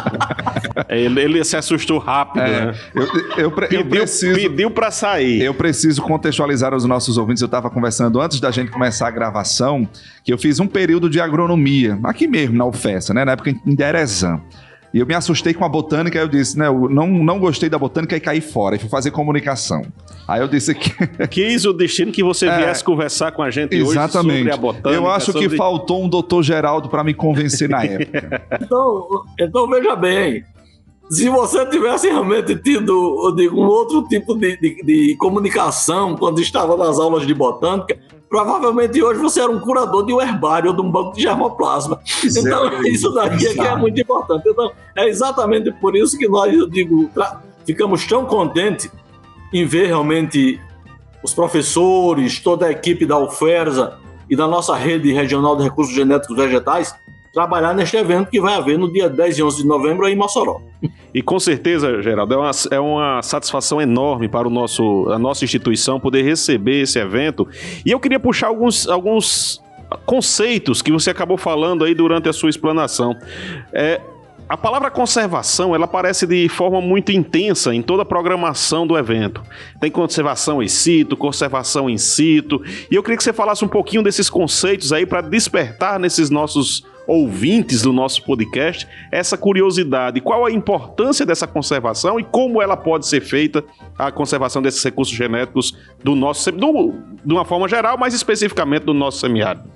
ele, 0.88 1.20
ele, 1.20 1.44
se 1.44 1.56
assustou 1.56 1.98
rápido, 1.98 2.42
é, 2.42 2.66
né? 2.66 2.74
Eu, 2.94 3.02
eu, 3.38 3.50
pediu, 3.50 3.80
eu 3.80 3.86
preciso, 3.86 4.34
pediu 4.34 4.70
para 4.70 4.92
sair. 4.92 5.42
Eu 5.42 5.54
preciso 5.54 6.02
contextualizar 6.02 6.74
os 6.74 6.84
nossos 6.84 7.18
ouvintes. 7.18 7.40
Eu 7.40 7.46
estava 7.46 7.68
conversando 7.70 8.20
antes 8.20 8.38
da 8.38 8.52
gente 8.52 8.70
começar 8.70 9.08
a 9.08 9.10
gravação 9.10 9.88
que 10.22 10.32
eu 10.32 10.38
fiz 10.38 10.60
um 10.60 10.66
período 10.66 11.10
de 11.10 11.20
agronomia, 11.20 11.98
aqui 12.04 12.28
mesmo, 12.28 12.56
na 12.56 12.66
UFESA, 12.66 13.12
né? 13.14 13.24
Na 13.24 13.32
época 13.32 13.50
em 13.50 13.74
Derezan. 13.74 14.40
E 14.92 14.98
eu 14.98 15.06
me 15.06 15.14
assustei 15.14 15.52
com 15.52 15.64
a 15.64 15.68
botânica, 15.68 16.18
aí 16.18 16.24
eu 16.24 16.28
disse, 16.28 16.58
né, 16.58 16.66
eu 16.68 16.88
não, 16.88 17.06
não 17.06 17.38
gostei 17.38 17.68
da 17.68 17.78
botânica 17.78 18.16
e 18.16 18.20
caí 18.20 18.40
fora, 18.40 18.76
e 18.76 18.78
fui 18.78 18.88
fazer 18.88 19.10
comunicação. 19.10 19.82
Aí 20.26 20.40
eu 20.40 20.48
disse 20.48 20.74
que... 20.74 20.90
Quis 21.28 21.64
o 21.64 21.72
destino 21.72 22.12
que 22.12 22.22
você 22.22 22.46
é, 22.46 22.56
viesse 22.56 22.82
conversar 22.82 23.32
com 23.32 23.42
a 23.42 23.50
gente 23.50 23.74
exatamente. 23.74 23.98
hoje 23.98 24.12
sobre 24.12 24.52
a 24.52 24.56
botânica. 24.56 24.90
Eu 24.90 25.10
acho 25.10 25.32
sobre... 25.32 25.48
que 25.48 25.56
faltou 25.56 26.02
um 26.04 26.08
doutor 26.08 26.42
Geraldo 26.42 26.88
para 26.88 27.04
me 27.04 27.14
convencer 27.14 27.68
na 27.68 27.84
época. 27.84 28.42
então, 28.60 29.06
então, 29.38 29.68
veja 29.68 29.94
bem, 29.96 30.44
se 31.10 31.28
você 31.28 31.64
tivesse 31.66 32.08
realmente 32.08 32.56
tido, 32.56 33.26
eu 33.26 33.34
digo, 33.34 33.60
um 33.60 33.66
outro 33.66 34.02
tipo 34.08 34.34
de, 34.34 34.56
de, 34.56 34.82
de 34.82 35.16
comunicação 35.16 36.16
quando 36.16 36.40
estava 36.40 36.76
nas 36.76 36.98
aulas 36.98 37.26
de 37.26 37.34
botânica, 37.34 37.96
provavelmente 38.28 39.02
hoje 39.02 39.20
você 39.20 39.40
era 39.40 39.50
um 39.50 39.60
curador 39.60 40.04
de 40.04 40.12
um 40.12 40.20
herbário 40.20 40.70
ou 40.70 40.76
de 40.76 40.82
um 40.82 40.90
banco 40.90 41.14
de 41.14 41.22
germoplasma. 41.22 42.00
Então, 42.24 42.68
é, 42.68 42.88
isso 42.88 43.10
daqui 43.12 43.46
é 43.46 43.54
que 43.54 43.60
é 43.60 43.76
muito 43.76 44.00
importante. 44.00 44.48
Então, 44.48 44.72
é 44.96 45.08
exatamente 45.08 45.70
por 45.72 45.96
isso 45.96 46.18
que 46.18 46.28
nós, 46.28 46.52
eu 46.52 46.68
digo, 46.68 47.10
ficamos 47.64 48.06
tão 48.06 48.24
contentes 48.24 48.90
em 49.52 49.64
ver 49.64 49.86
realmente 49.86 50.60
os 51.22 51.32
professores, 51.32 52.40
toda 52.40 52.66
a 52.66 52.70
equipe 52.70 53.06
da 53.06 53.18
UFERSA 53.18 53.98
e 54.28 54.36
da 54.36 54.46
nossa 54.46 54.74
rede 54.74 55.12
regional 55.12 55.56
de 55.56 55.64
recursos 55.64 55.94
genéticos 55.94 56.36
vegetais 56.36 56.94
trabalhar 57.36 57.74
neste 57.74 57.98
evento 57.98 58.30
que 58.30 58.40
vai 58.40 58.54
haver 58.54 58.78
no 58.78 58.90
dia 58.90 59.10
10 59.10 59.36
e 59.36 59.42
11 59.42 59.56
de 59.58 59.68
novembro 59.68 60.08
em 60.08 60.16
Mossoró. 60.16 60.58
E 61.12 61.20
com 61.20 61.38
certeza, 61.38 62.00
Geraldo, 62.00 62.32
é 62.32 62.36
uma, 62.38 62.50
é 62.70 62.80
uma 62.80 63.22
satisfação 63.22 63.78
enorme 63.78 64.26
para 64.26 64.48
o 64.48 64.50
nosso, 64.50 65.06
a 65.10 65.18
nossa 65.18 65.44
instituição 65.44 66.00
poder 66.00 66.22
receber 66.22 66.80
esse 66.80 66.98
evento. 66.98 67.46
E 67.84 67.90
eu 67.90 68.00
queria 68.00 68.18
puxar 68.18 68.46
alguns, 68.46 68.88
alguns 68.88 69.62
conceitos 70.06 70.80
que 70.80 70.90
você 70.90 71.10
acabou 71.10 71.36
falando 71.36 71.84
aí 71.84 71.94
durante 71.94 72.26
a 72.26 72.32
sua 72.32 72.48
explanação. 72.48 73.14
É, 73.70 74.00
a 74.48 74.56
palavra 74.56 74.90
conservação, 74.90 75.74
ela 75.74 75.84
aparece 75.84 76.26
de 76.26 76.48
forma 76.48 76.80
muito 76.80 77.12
intensa 77.12 77.74
em 77.74 77.82
toda 77.82 78.00
a 78.02 78.06
programação 78.06 78.86
do 78.86 78.96
evento. 78.96 79.42
Tem 79.78 79.90
conservação 79.90 80.62
in 80.62 80.68
situ, 80.68 81.18
conservação 81.18 81.90
in 81.90 81.98
situ. 81.98 82.62
E 82.90 82.94
eu 82.94 83.02
queria 83.02 83.18
que 83.18 83.24
você 83.24 83.34
falasse 83.34 83.62
um 83.62 83.68
pouquinho 83.68 84.02
desses 84.02 84.30
conceitos 84.30 84.90
aí 84.90 85.04
para 85.04 85.20
despertar 85.20 85.98
nesses 85.98 86.30
nossos 86.30 86.82
ouvintes 87.06 87.82
do 87.82 87.92
nosso 87.92 88.22
podcast 88.24 88.86
essa 89.12 89.36
curiosidade. 89.36 90.20
Qual 90.20 90.44
a 90.44 90.50
importância 90.50 91.24
dessa 91.24 91.46
conservação 91.46 92.18
e 92.18 92.24
como 92.24 92.60
ela 92.60 92.76
pode 92.76 93.06
ser 93.06 93.20
feita, 93.20 93.64
a 93.98 94.10
conservação 94.10 94.60
desses 94.60 94.82
recursos 94.82 95.14
genéticos 95.14 95.76
do 96.02 96.14
nosso, 96.14 96.50
do, 96.52 96.94
de 97.24 97.32
uma 97.32 97.44
forma 97.44 97.68
geral, 97.68 97.96
mas 97.98 98.14
especificamente 98.14 98.84
do 98.84 98.94
nosso 98.94 99.18
semiárido. 99.18 99.68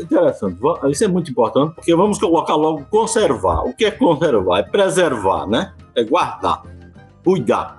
Interessante. 0.00 0.58
Isso 0.90 1.04
é 1.04 1.08
muito 1.08 1.30
importante, 1.30 1.74
porque 1.74 1.94
vamos 1.94 2.18
colocar 2.18 2.54
logo 2.56 2.84
conservar. 2.90 3.62
O 3.64 3.72
que 3.72 3.84
é 3.84 3.90
conservar? 3.90 4.58
É 4.58 4.62
preservar, 4.62 5.46
né? 5.46 5.72
É 5.94 6.02
guardar, 6.02 6.62
cuidar. 7.24 7.78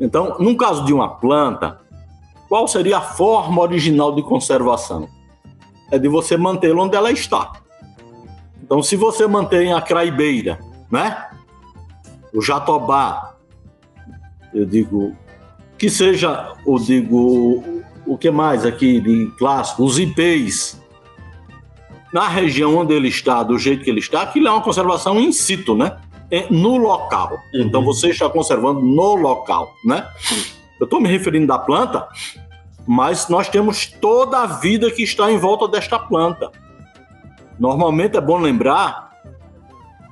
Então, 0.00 0.36
no 0.38 0.56
caso 0.56 0.84
de 0.84 0.92
uma 0.92 1.08
planta, 1.08 1.80
qual 2.48 2.66
seria 2.66 2.98
a 2.98 3.00
forma 3.02 3.60
original 3.60 4.14
de 4.14 4.22
conservação? 4.22 5.08
É 5.90 5.98
de 5.98 6.08
você 6.08 6.36
mantê-la 6.36 6.82
onde 6.82 6.96
ela 6.96 7.10
está. 7.10 7.52
Então, 8.62 8.82
se 8.82 8.96
você 8.96 9.26
mantém 9.26 9.72
a 9.72 9.80
craibeira, 9.80 10.58
né? 10.90 11.26
O 12.34 12.42
jatobá, 12.42 13.34
eu 14.52 14.66
digo, 14.66 15.16
que 15.78 15.88
seja, 15.88 16.54
eu 16.66 16.78
digo, 16.78 17.82
o 18.06 18.18
que 18.18 18.30
mais 18.30 18.66
aqui 18.66 19.00
de 19.00 19.30
clássico, 19.38 19.84
os 19.84 19.98
ipês, 19.98 20.78
na 22.12 22.26
região 22.28 22.76
onde 22.76 22.94
ele 22.94 23.08
está, 23.08 23.42
do 23.42 23.58
jeito 23.58 23.84
que 23.84 23.90
ele 23.90 24.00
está, 24.00 24.22
aquilo 24.22 24.48
é 24.48 24.50
uma 24.50 24.62
conservação 24.62 25.20
in 25.20 25.32
situ, 25.32 25.76
né? 25.76 25.96
É 26.30 26.46
no 26.50 26.76
local. 26.76 27.38
Uhum. 27.54 27.62
Então 27.62 27.84
você 27.84 28.08
está 28.08 28.28
conservando 28.28 28.80
no 28.80 29.14
local, 29.14 29.72
né? 29.84 30.06
Eu 30.80 30.84
estou 30.84 31.00
me 31.00 31.08
referindo 31.08 31.46
da 31.46 31.58
planta, 31.58 32.06
mas 32.88 33.28
nós 33.28 33.50
temos 33.50 33.86
toda 33.86 34.38
a 34.38 34.46
vida 34.46 34.90
que 34.90 35.02
está 35.02 35.30
em 35.30 35.36
volta 35.36 35.68
desta 35.68 35.98
planta. 35.98 36.50
Normalmente 37.58 38.16
é 38.16 38.20
bom 38.20 38.38
lembrar 38.38 39.12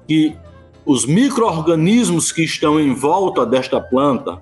que 0.07 0.37
os 0.85 1.07
micro-organismos 1.07 2.31
que 2.31 2.43
estão 2.43 2.79
em 2.79 2.93
volta 2.93 3.47
desta 3.47 3.81
planta, 3.81 4.39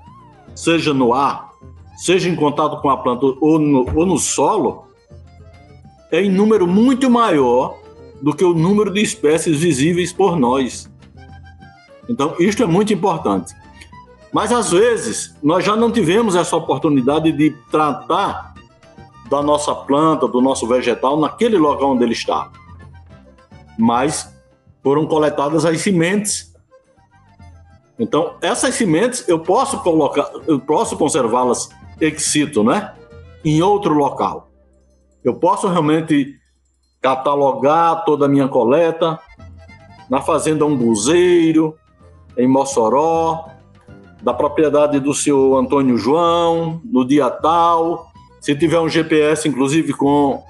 seja 0.53 0.93
no 0.93 1.15
ar, 1.15 1.53
seja 1.97 2.29
em 2.29 2.35
contato 2.35 2.83
com 2.83 2.91
a 2.91 2.97
planta 2.97 3.25
ou 3.41 3.61
no, 3.61 3.87
ou 3.97 4.05
no 4.05 4.19
solo, 4.19 4.89
é 6.11 6.21
em 6.21 6.29
número 6.29 6.67
muito 6.67 7.09
maior 7.09 7.79
do 8.21 8.35
que 8.35 8.45
o 8.45 8.53
número 8.53 8.93
de 8.93 9.01
espécies 9.01 9.61
visíveis 9.61 10.13
por 10.13 10.37
nós. 10.37 10.91
Então, 12.09 12.35
isto 12.41 12.65
é 12.65 12.67
muito 12.67 12.93
importante. 12.93 13.55
Mas 14.35 14.53
às 14.53 14.71
vezes 14.71 15.35
nós 15.43 15.65
já 15.65 15.75
não 15.75 15.91
tivemos 15.91 16.37
essa 16.37 16.57
oportunidade 16.57 17.33
de 17.33 17.51
tratar 17.71 18.53
da 19.31 19.43
nossa 19.43 19.75
planta, 19.75 20.29
do 20.29 20.43
nosso 20.43 20.67
vegetal 20.67 21.19
naquele 21.19 21.57
local 21.57 21.93
onde 21.93 22.05
ele 22.05 22.13
está 22.13 22.51
mas 23.79 24.33
foram 24.83 25.07
coletadas 25.07 25.65
as 25.65 25.81
sementes. 25.81 26.55
Então, 27.99 28.37
essas 28.41 28.75
sementes 28.75 29.27
eu 29.29 29.39
posso 29.39 29.81
colocar, 29.81 30.31
eu 30.47 30.59
posso 30.61 30.97
conservá-las 30.97 31.69
ex 32.01 32.23
situ, 32.25 32.65
né? 32.65 32.95
Em 33.45 33.63
outro 33.63 33.95
local. 33.95 34.49
Eu 35.23 35.35
posso 35.35 35.69
realmente 35.69 36.39
catalogar 37.01 38.05
toda 38.05 38.27
a 38.27 38.29
minha 38.29 38.49
coleta 38.49 39.19
na 40.11 40.21
fazenda 40.21 40.67
Umbuzeiro, 40.67 41.79
em 42.37 42.49
Mossoró, 42.49 43.47
da 44.25 44.33
propriedade 44.33 44.99
do 44.99 45.13
senhor 45.13 45.59
Antônio 45.59 45.99
João, 45.99 46.81
no 46.83 47.07
dia 47.07 47.29
tal. 47.31 48.11
Se 48.41 48.57
tiver 48.57 48.81
um 48.81 48.89
GPS, 48.89 49.47
inclusive 49.47 49.93
com 49.93 50.43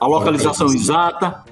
a 0.00 0.06
localização 0.06 0.66
exata, 0.68 1.44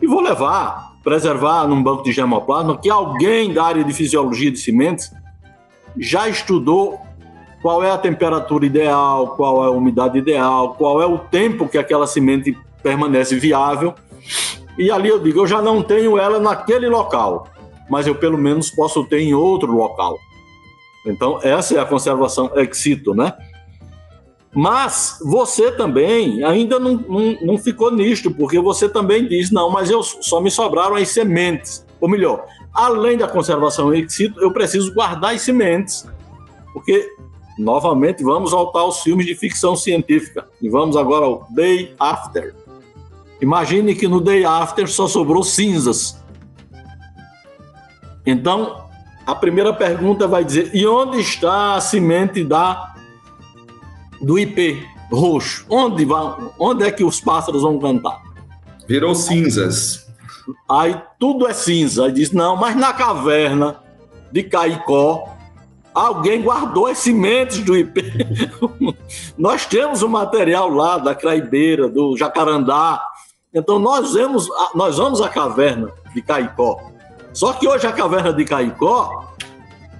e 0.00 0.06
vou 0.06 0.20
levar, 0.20 0.94
preservar 1.02 1.66
num 1.68 1.80
banco 1.80 2.02
de 2.02 2.12
germoplasma 2.12 2.76
que 2.76 2.90
alguém 2.90 3.52
da 3.52 3.64
área 3.64 3.84
de 3.84 3.92
fisiologia 3.92 4.50
de 4.50 4.58
sementes 4.58 5.12
já 5.96 6.28
estudou 6.28 6.98
qual 7.62 7.82
é 7.82 7.90
a 7.90 7.98
temperatura 7.98 8.66
ideal, 8.66 9.28
qual 9.36 9.64
é 9.64 9.68
a 9.68 9.70
umidade 9.70 10.18
ideal, 10.18 10.74
qual 10.74 11.00
é 11.00 11.06
o 11.06 11.18
tempo 11.18 11.68
que 11.68 11.78
aquela 11.78 12.06
semente 12.06 12.56
permanece 12.82 13.36
viável. 13.36 13.94
E 14.76 14.90
ali 14.90 15.08
eu 15.08 15.18
digo, 15.18 15.40
eu 15.40 15.46
já 15.46 15.60
não 15.60 15.82
tenho 15.82 16.18
ela 16.18 16.38
naquele 16.38 16.88
local, 16.88 17.48
mas 17.88 18.06
eu 18.06 18.14
pelo 18.14 18.38
menos 18.38 18.70
posso 18.70 19.04
ter 19.04 19.20
em 19.20 19.34
outro 19.34 19.72
local. 19.72 20.18
Então, 21.06 21.38
essa 21.42 21.74
é 21.74 21.78
a 21.78 21.84
conservação 21.84 22.50
ex 22.56 22.76
situ, 22.76 23.14
né? 23.14 23.32
Mas 24.54 25.18
você 25.22 25.70
também 25.70 26.42
ainda 26.42 26.78
não, 26.78 26.94
não, 26.94 27.38
não 27.42 27.58
ficou 27.58 27.90
nisto, 27.92 28.30
porque 28.30 28.58
você 28.60 28.88
também 28.88 29.26
diz: 29.26 29.50
não, 29.50 29.70
mas 29.70 29.90
eu 29.90 30.02
só 30.02 30.40
me 30.40 30.50
sobraram 30.50 30.96
as 30.96 31.08
sementes. 31.08 31.86
Ou 32.00 32.08
melhor, 32.08 32.44
além 32.72 33.16
da 33.16 33.28
conservação 33.28 33.94
ex 33.94 34.12
situ, 34.14 34.40
eu 34.40 34.52
preciso 34.52 34.92
guardar 34.92 35.34
as 35.34 35.42
sementes. 35.42 36.06
Porque, 36.72 37.08
novamente, 37.58 38.22
vamos 38.22 38.50
voltar 38.50 38.80
aos 38.80 39.00
filmes 39.00 39.26
de 39.26 39.34
ficção 39.34 39.76
científica. 39.76 40.46
E 40.60 40.68
vamos 40.68 40.96
agora 40.96 41.26
ao 41.26 41.46
Day 41.50 41.94
After. 41.98 42.54
Imagine 43.40 43.94
que 43.94 44.08
no 44.08 44.20
Day 44.20 44.44
After 44.44 44.88
só 44.88 45.06
sobrou 45.06 45.42
cinzas. 45.42 46.22
Então, 48.28 48.84
a 49.26 49.34
primeira 49.34 49.72
pergunta 49.72 50.28
vai 50.28 50.44
dizer: 50.44 50.70
e 50.74 50.86
onde 50.86 51.18
está 51.18 51.76
a 51.76 51.80
semente 51.80 52.44
da 52.44 52.94
do 54.20 54.38
IP 54.38 54.86
roxo, 55.10 55.64
onde, 55.70 56.04
vai, 56.04 56.36
onde 56.58 56.84
é 56.84 56.90
que 56.90 57.02
os 57.02 57.22
pássaros 57.22 57.62
vão 57.62 57.78
cantar? 57.78 58.20
Virou 58.86 59.14
cinzas. 59.14 60.06
Aí 60.68 61.00
tudo 61.18 61.48
é 61.48 61.54
cinza. 61.54 62.04
Aí 62.04 62.12
diz: 62.12 62.30
não, 62.30 62.54
mas 62.54 62.76
na 62.76 62.92
caverna 62.92 63.80
de 64.30 64.42
Caicó, 64.42 65.34
alguém 65.94 66.42
guardou 66.42 66.86
as 66.86 66.98
sementes 66.98 67.60
do 67.60 67.74
IP. 67.74 68.04
nós 69.38 69.64
temos 69.64 70.02
o 70.02 70.08
material 70.08 70.68
lá 70.68 70.98
da 70.98 71.14
craibeira, 71.14 71.88
do 71.88 72.14
jacarandá. 72.14 73.02
Então 73.54 73.78
nós 73.78 74.12
vamos, 74.12 74.50
nós 74.74 74.98
vamos 74.98 75.22
à 75.22 75.30
caverna 75.30 75.90
de 76.14 76.20
Caicó. 76.20 76.78
Só 77.38 77.52
que 77.52 77.68
hoje 77.68 77.86
a 77.86 77.92
caverna 77.92 78.32
de 78.32 78.44
Caicó, 78.44 79.32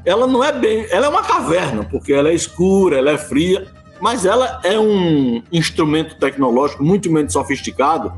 ela 0.05 0.27
não 0.27 0.43
é 0.43 0.51
bem, 0.51 0.89
ela 0.91 1.07
é 1.07 1.09
uma 1.09 1.23
caverna, 1.23 1.85
porque 1.85 2.13
ela 2.13 2.31
é 2.31 2.35
escura, 2.35 2.99
ela 2.99 3.13
é 3.13 3.17
fria, 3.17 3.65
mas 4.01 4.27
ela 4.27 4.61
é 4.65 4.77
um 4.77 5.41
instrumento 5.53 6.17
tecnológico 6.17 6.83
muito 6.83 7.09
menos 7.13 7.33
sofisticado 7.33 8.13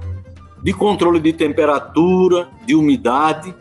de 0.62 0.72
controle 0.72 1.20
de 1.20 1.34
temperatura, 1.34 2.48
de 2.64 2.74
umidade 2.74 3.54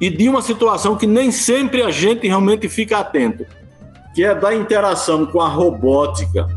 e 0.00 0.08
de 0.08 0.30
uma 0.30 0.40
situação 0.40 0.96
que 0.96 1.06
nem 1.06 1.30
sempre 1.30 1.82
a 1.82 1.90
gente 1.90 2.26
realmente 2.26 2.66
fica 2.66 2.96
atento, 2.96 3.44
que 4.14 4.24
é 4.24 4.34
da 4.34 4.54
interação 4.54 5.26
com 5.26 5.42
a 5.42 5.48
robótica, 5.48 6.48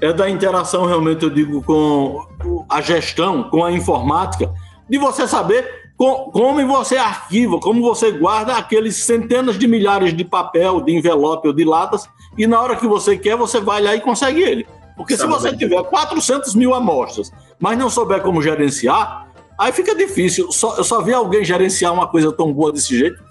é 0.00 0.10
da 0.10 0.30
interação 0.30 0.86
realmente, 0.86 1.22
eu 1.22 1.28
digo, 1.28 1.62
com 1.62 2.64
a 2.66 2.80
gestão, 2.80 3.42
com 3.42 3.62
a 3.62 3.70
informática, 3.70 4.50
de 4.88 4.96
você 4.96 5.28
saber 5.28 5.79
como 6.00 6.66
você 6.66 6.96
arquiva, 6.96 7.60
como 7.60 7.82
você 7.82 8.10
guarda 8.10 8.56
aqueles 8.56 8.96
centenas 8.96 9.58
de 9.58 9.68
milhares 9.68 10.16
de 10.16 10.24
papel, 10.24 10.80
de 10.80 10.96
envelope 10.96 11.46
ou 11.46 11.52
de 11.52 11.62
latas, 11.62 12.08
e 12.38 12.46
na 12.46 12.58
hora 12.58 12.74
que 12.74 12.86
você 12.86 13.18
quer, 13.18 13.36
você 13.36 13.60
vai 13.60 13.82
lá 13.82 13.94
e 13.94 14.00
consegue 14.00 14.40
ele. 14.40 14.66
Porque 14.96 15.14
se 15.14 15.26
você 15.26 15.54
tiver 15.54 15.82
400 15.82 16.54
mil 16.54 16.72
amostras, 16.72 17.30
mas 17.58 17.76
não 17.76 17.90
souber 17.90 18.22
como 18.22 18.40
gerenciar, 18.40 19.28
aí 19.58 19.72
fica 19.72 19.94
difícil. 19.94 20.50
Só, 20.50 20.74
eu 20.78 20.84
só 20.84 21.02
vi 21.02 21.12
alguém 21.12 21.44
gerenciar 21.44 21.92
uma 21.92 22.06
coisa 22.06 22.32
tão 22.32 22.50
boa 22.50 22.72
desse 22.72 22.98
jeito, 22.98 23.22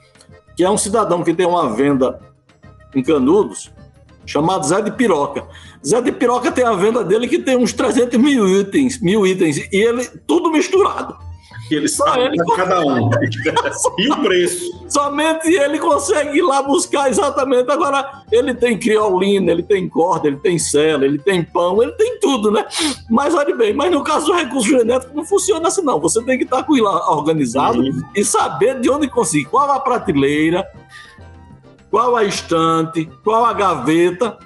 que 0.55 0.63
é 0.63 0.69
um 0.69 0.77
cidadão 0.77 1.23
que 1.23 1.33
tem 1.33 1.47
uma 1.47 1.73
venda 1.73 2.19
em 2.93 3.01
Canudos, 3.01 3.71
chamado 4.27 4.67
Zé 4.67 4.79
de 4.79 4.91
Piroca. 4.91 5.47
Zé 5.83 5.99
de 6.01 6.11
Piroca 6.11 6.51
tem 6.51 6.65
a 6.65 6.73
venda 6.73 7.03
dele 7.03 7.27
que 7.27 7.39
tem 7.39 7.57
uns 7.57 7.73
300 7.73 8.19
mil 8.19 8.47
itens, 8.47 9.01
mil 9.01 9.25
itens, 9.25 9.57
e 9.57 9.75
ele 9.75 10.05
tudo 10.27 10.51
misturado 10.51 11.28
que 11.69 11.75
ele 11.75 11.87
sabe 11.87 12.21
ele 12.23 12.43
cada 12.55 12.81
um. 12.81 13.11
e 13.99 14.11
o 14.11 14.17
preço. 14.23 14.85
Somente 14.89 15.47
ele 15.47 15.77
consegue 15.77 16.39
ir 16.39 16.41
lá 16.41 16.63
buscar 16.63 17.09
exatamente. 17.09 17.69
Agora, 17.69 18.23
ele 18.31 18.55
tem 18.55 18.77
criolina, 18.77 19.51
ele 19.51 19.61
tem 19.61 19.87
corda, 19.87 20.27
ele 20.27 20.37
tem 20.37 20.57
cela, 20.57 21.05
ele 21.05 21.19
tem 21.19 21.43
pão, 21.43 21.81
ele 21.83 21.91
tem 21.91 22.19
tudo, 22.19 22.49
né? 22.49 22.65
Mas 23.07 23.35
olha 23.35 23.55
bem, 23.55 23.71
mas 23.71 23.91
no 23.91 24.03
caso 24.03 24.25
do 24.25 24.33
recurso 24.33 24.67
genético 24.67 25.15
não 25.15 25.23
funciona 25.23 25.67
assim, 25.67 25.83
não. 25.83 25.99
Você 25.99 26.23
tem 26.23 26.39
que 26.39 26.43
estar 26.43 26.63
com 26.63 26.75
ele 26.75 26.87
organizado 26.87 27.83
Sim. 27.83 28.01
e 28.15 28.25
saber 28.25 28.79
de 28.79 28.89
onde 28.89 29.07
conseguir. 29.07 29.45
Qual 29.45 29.71
a 29.71 29.79
prateleira, 29.79 30.67
qual 31.91 32.15
a 32.15 32.23
estante, 32.23 33.07
qual 33.23 33.45
a 33.45 33.53
gaveta 33.53 34.39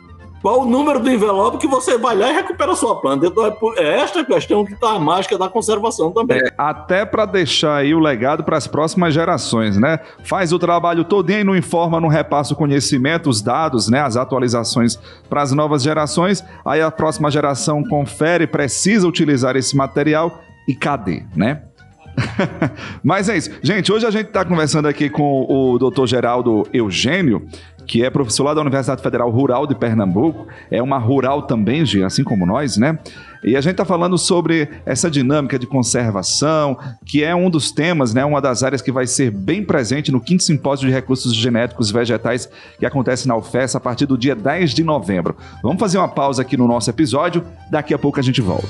qual 0.44 0.60
o 0.60 0.66
número 0.66 1.00
do 1.00 1.10
envelope 1.10 1.58
que 1.58 1.68
você 1.68 1.98
vai 1.98 2.18
lá 2.18 2.30
e 2.30 2.34
recupera 2.34 2.74
a 2.74 2.76
sua 2.76 3.00
planta. 3.00 3.26
Então 3.26 3.46
é, 3.46 3.56
é 3.78 4.00
esta 4.02 4.26
questão 4.26 4.66
que 4.66 4.74
está 4.74 4.92
a 4.92 5.00
mágica 5.00 5.38
da 5.38 5.48
conservação 5.48 6.12
também. 6.12 6.38
É, 6.38 6.54
até 6.58 7.06
para 7.06 7.26
deixar 7.26 7.78
aí 7.78 7.96
o 7.96 8.00
legado 8.00 8.44
para 8.44 8.58
as 8.58 8.68
próximas 8.68 9.14
gerações, 9.14 9.78
né? 9.78 10.00
Faz 10.26 10.52
o 10.52 10.60
trabalho 10.60 11.06
todo 11.06 11.30
e 11.30 11.46
não 11.46 11.56
informa, 11.56 12.02
não 12.02 12.10
repassa 12.10 12.54
o 12.54 12.58
conhecimento, 12.58 13.30
os 13.30 13.42
dados, 13.42 13.88
né? 13.88 14.02
As 14.02 14.18
atualizações 14.18 15.00
para 15.30 15.42
as 15.42 15.54
novas 15.54 15.82
gerações. 15.82 16.44
Aí 16.66 16.82
a 16.82 16.92
próxima 16.92 17.32
geração 17.32 17.82
confere, 17.82 18.46
precisa 18.46 19.08
utilizar 19.08 19.56
esse 19.56 19.78
material 19.78 20.42
e 20.68 20.76
cadê, 20.76 21.24
né? 21.34 21.64
Mas 23.04 23.30
é 23.30 23.38
isso. 23.38 23.52
Gente, 23.62 23.92
hoje 23.92 24.06
a 24.06 24.12
gente 24.12 24.28
está 24.28 24.46
conversando 24.46 24.88
aqui 24.88 25.10
com 25.10 25.46
o 25.50 25.78
doutor 25.78 26.08
Geraldo 26.08 26.68
Eugênio, 26.74 27.48
que 27.86 28.04
é 28.04 28.10
professor 28.10 28.44
lá 28.44 28.54
da 28.54 28.62
Universidade 28.62 29.02
Federal 29.02 29.30
Rural 29.30 29.68
de 29.68 29.76
Pernambuco. 29.76 30.48
É 30.72 30.82
uma 30.82 30.98
rural 30.98 31.44
também, 31.44 31.84
assim 32.06 32.24
como 32.24 32.46
nós, 32.46 32.78
né? 32.78 32.98
E 33.44 33.58
a 33.58 33.62
gente 33.62 33.72
está 33.72 33.84
falando 33.84 34.18
sobre 34.18 34.70
essa 34.86 35.12
dinâmica 35.12 35.60
de 35.60 35.68
conservação, 35.68 36.78
que 37.06 37.24
é 37.24 37.36
um 37.36 37.50
dos 37.50 37.72
temas, 37.72 38.14
né, 38.14 38.24
uma 38.24 38.40
das 38.40 38.64
áreas 38.64 38.82
que 38.82 38.92
vai 38.92 39.06
ser 39.06 39.32
bem 39.32 39.64
presente 39.64 40.14
no 40.14 40.22
quinto 40.22 40.44
simpósio 40.44 40.88
de 40.88 40.94
recursos 40.94 41.36
genéticos 41.36 41.92
vegetais 41.92 42.50
que 42.80 42.86
acontece 42.86 43.28
na 43.28 43.36
UFES 43.36 43.76
a 43.76 43.82
partir 43.82 44.06
do 44.06 44.18
dia 44.18 44.34
10 44.34 44.74
de 44.74 44.84
novembro. 44.84 45.36
Vamos 45.62 45.80
fazer 45.80 45.98
uma 45.98 46.08
pausa 46.08 46.42
aqui 46.42 46.56
no 46.56 46.68
nosso 46.68 46.90
episódio, 46.90 47.44
daqui 47.70 47.94
a 47.94 48.00
pouco 48.00 48.18
a 48.18 48.24
gente 48.24 48.40
volta. 48.40 48.70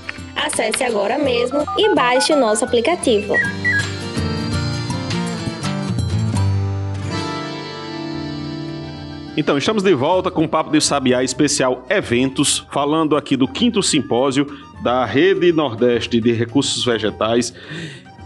Acesse 0.43 0.83
agora 0.83 1.19
mesmo 1.19 1.63
e 1.77 1.93
baixe 1.93 2.33
o 2.33 2.35
nosso 2.35 2.65
aplicativo. 2.65 3.35
Então, 9.37 9.55
estamos 9.55 9.83
de 9.83 9.93
volta 9.93 10.31
com 10.31 10.43
o 10.43 10.49
Papo 10.49 10.71
de 10.71 10.81
Sabiá 10.81 11.23
especial 11.23 11.85
Eventos, 11.89 12.65
falando 12.71 13.15
aqui 13.15 13.37
do 13.37 13.47
quinto 13.47 13.83
simpósio 13.83 14.47
da 14.83 15.05
Rede 15.05 15.53
Nordeste 15.53 16.19
de 16.19 16.31
Recursos 16.31 16.83
Vegetais, 16.83 17.53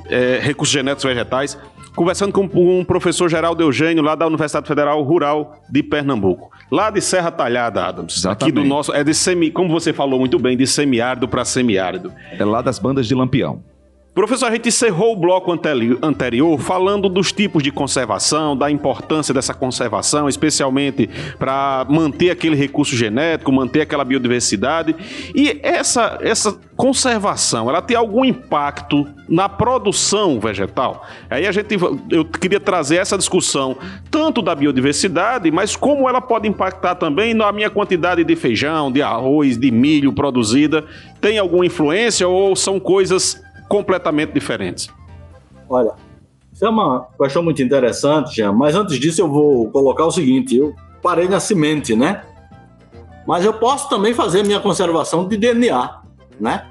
é, 0.09 0.39
Recursos 0.41 0.73
Genéticos 0.73 1.03
Vegetais, 1.03 1.57
conversando 1.95 2.31
com 2.31 2.45
o 2.45 2.85
professor 2.85 3.29
Geraldo 3.29 3.61
Eugênio, 3.61 4.01
lá 4.01 4.15
da 4.15 4.25
Universidade 4.25 4.67
Federal 4.67 5.01
Rural 5.03 5.61
de 5.69 5.83
Pernambuco. 5.83 6.54
Lá 6.71 6.89
de 6.89 7.01
Serra 7.01 7.31
Talhada, 7.31 7.85
Adams. 7.85 8.17
Exatamente. 8.17 8.43
Aqui 8.43 8.51
do 8.51 8.67
nosso. 8.67 8.93
É 8.93 9.03
de 9.03 9.13
semi. 9.13 9.51
Como 9.51 9.69
você 9.69 9.93
falou 9.93 10.19
muito 10.19 10.39
bem, 10.39 10.57
de 10.57 10.65
semiárido 10.65 11.27
para 11.27 11.45
semiárido. 11.45 12.11
É 12.31 12.43
lá 12.43 12.61
das 12.61 12.79
bandas 12.79 13.07
de 13.07 13.13
Lampião. 13.13 13.63
Professor, 14.15 14.47
a 14.47 14.51
gente 14.51 14.69
encerrou 14.69 15.11
o 15.11 15.15
bloco 15.17 15.51
anterior 15.51 16.57
falando 16.57 17.09
dos 17.09 17.33
tipos 17.33 17.61
de 17.61 17.69
conservação, 17.69 18.55
da 18.55 18.71
importância 18.71 19.33
dessa 19.33 19.53
conservação, 19.53 20.29
especialmente 20.29 21.09
para 21.37 21.85
manter 21.89 22.29
aquele 22.29 22.55
recurso 22.55 22.95
genético, 22.95 23.51
manter 23.51 23.81
aquela 23.81 24.05
biodiversidade. 24.05 24.95
E 25.35 25.59
essa, 25.61 26.17
essa 26.21 26.57
conservação, 26.77 27.69
ela 27.69 27.81
tem 27.81 27.97
algum 27.97 28.23
impacto 28.23 29.05
na 29.27 29.49
produção 29.49 30.39
vegetal? 30.39 31.05
Aí 31.29 31.45
a 31.45 31.51
gente, 31.51 31.75
eu 32.09 32.23
queria 32.23 32.61
trazer 32.61 32.95
essa 32.95 33.17
discussão 33.17 33.75
tanto 34.09 34.41
da 34.41 34.55
biodiversidade, 34.55 35.51
mas 35.51 35.75
como 35.75 36.07
ela 36.07 36.21
pode 36.21 36.47
impactar 36.47 36.95
também 36.95 37.33
na 37.33 37.51
minha 37.51 37.69
quantidade 37.69 38.23
de 38.23 38.35
feijão, 38.37 38.89
de 38.89 39.01
arroz, 39.01 39.57
de 39.57 39.69
milho 39.71 40.13
produzida. 40.13 40.85
Tem 41.19 41.37
alguma 41.37 41.65
influência 41.65 42.25
ou 42.25 42.55
são 42.55 42.79
coisas 42.79 43.43
completamente 43.67 44.33
diferentes. 44.33 44.89
Olha, 45.69 45.93
isso 46.53 46.65
é 46.65 46.69
uma 46.69 47.07
questão 47.19 47.43
muito 47.43 47.61
interessante, 47.61 48.35
Jean, 48.35 48.53
mas 48.53 48.75
antes 48.75 48.99
disso 48.99 49.21
eu 49.21 49.29
vou 49.29 49.69
colocar 49.71 50.05
o 50.05 50.11
seguinte: 50.11 50.55
eu 50.55 50.73
parei 51.01 51.27
na 51.27 51.39
semente, 51.39 51.95
né? 51.95 52.23
Mas 53.27 53.43
eu 53.43 53.53
posso 53.53 53.89
também 53.89 54.13
fazer 54.13 54.43
minha 54.43 54.59
conservação 54.59 55.27
de 55.27 55.35
DNA, 55.35 56.01
né? 56.39 56.65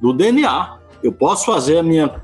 Do 0.00 0.12
DNA. 0.12 0.78
Eu 1.02 1.12
posso 1.12 1.46
fazer 1.46 1.78
a 1.78 1.82
minha 1.82 2.20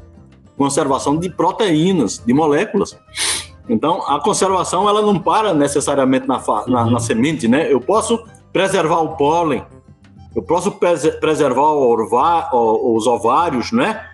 conservação 0.56 1.16
de 1.16 1.28
proteínas, 1.30 2.18
de 2.24 2.32
moléculas. 2.32 2.98
Então, 3.68 4.02
a 4.08 4.20
conservação 4.20 4.88
ela 4.88 5.00
não 5.00 5.18
para 5.18 5.54
necessariamente 5.54 6.26
na, 6.26 6.42
na, 6.66 6.90
na 6.90 7.00
semente, 7.00 7.46
né? 7.46 7.72
Eu 7.72 7.80
posso 7.80 8.24
preservar 8.52 9.00
o 9.00 9.16
pólen, 9.16 9.64
eu 10.34 10.42
posso 10.42 10.72
preservar 10.72 11.72
os 11.72 13.06
ovários, 13.06 13.70
né? 13.72 14.04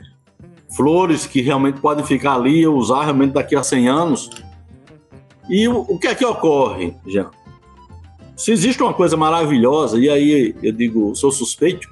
Flores 0.76 1.26
que 1.26 1.40
realmente 1.40 1.80
podem 1.80 2.04
ficar 2.04 2.34
ali 2.34 2.60
e 2.60 2.66
usar 2.66 3.04
realmente 3.04 3.32
daqui 3.32 3.56
a 3.56 3.62
100 3.62 3.88
anos. 3.88 4.30
E 5.48 5.66
o, 5.66 5.80
o 5.88 5.98
que 5.98 6.06
é 6.06 6.14
que 6.14 6.24
ocorre, 6.24 6.94
Jean? 7.06 7.30
Se 8.36 8.52
existe 8.52 8.82
uma 8.82 8.94
coisa 8.94 9.16
maravilhosa, 9.16 9.98
e 9.98 10.08
aí 10.08 10.54
eu 10.62 10.72
digo, 10.72 11.14
sou 11.14 11.30
suspeito, 11.30 11.88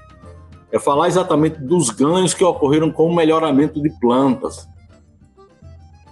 é 0.73 0.79
falar 0.79 1.09
exatamente 1.09 1.59
dos 1.59 1.91
ganhos 1.91 2.33
que 2.33 2.45
ocorreram 2.45 2.91
com 2.91 3.07
o 3.07 3.15
melhoramento 3.15 3.83
de 3.83 3.91
plantas. 4.01 4.69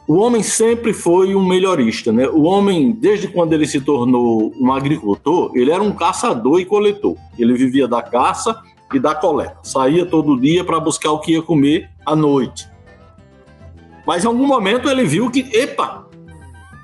O 0.09 0.19
homem 0.19 0.43
sempre 0.43 0.93
foi 0.93 1.35
um 1.35 1.45
melhorista, 1.45 2.13
né? 2.13 2.29
O 2.29 2.43
homem, 2.43 2.93
desde 2.93 3.27
quando 3.29 3.53
ele 3.53 3.67
se 3.67 3.81
tornou 3.81 4.53
um 4.61 4.73
agricultor, 4.73 5.51
ele 5.55 5.71
era 5.71 5.83
um 5.83 5.93
caçador 5.93 6.61
e 6.61 6.65
coletor. 6.65 7.17
Ele 7.39 7.55
vivia 7.55 7.89
da 7.89 8.01
caça 8.01 8.61
e 8.93 9.01
da 9.01 9.15
coleta. 9.15 9.59
Saía 9.65 10.07
todo 10.07 10.41
dia 10.41 10.63
para 10.63 10.79
buscar 10.79 11.11
o 11.11 11.19
que 11.19 11.33
ia 11.33 11.43
comer 11.43 11.91
à 12.07 12.15
noite. 12.15 12.69
Mas 14.07 14.25
em 14.25 14.29
algum 14.29 14.47
momento 14.47 14.89
ele 14.89 15.05
viu 15.05 15.31
que, 15.31 15.41
epa, 15.53 16.07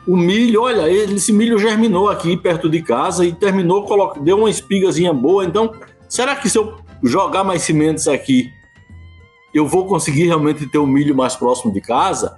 o 0.06 0.16
milho, 0.16 0.62
olha, 0.62 0.90
esse 0.90 1.32
milho 1.32 1.58
germinou 1.58 2.08
aqui 2.08 2.36
perto 2.36 2.68
de 2.68 2.82
casa 2.82 3.24
e 3.24 3.32
terminou, 3.32 3.86
deu 4.20 4.38
uma 4.38 4.50
espigazinha 4.50 5.12
boa. 5.12 5.44
Então, 5.44 5.72
será 6.08 6.34
que 6.34 6.50
se 6.50 6.58
eu 6.58 6.76
jogar 7.02 7.44
mais 7.44 7.62
sementes 7.62 8.08
aqui, 8.08 8.50
eu 9.54 9.66
vou 9.66 9.86
conseguir 9.86 10.26
realmente 10.26 10.66
ter 10.66 10.78
o 10.78 10.86
milho 10.86 11.14
mais 11.14 11.36
próximo 11.36 11.72
de 11.72 11.80
casa? 11.80 12.36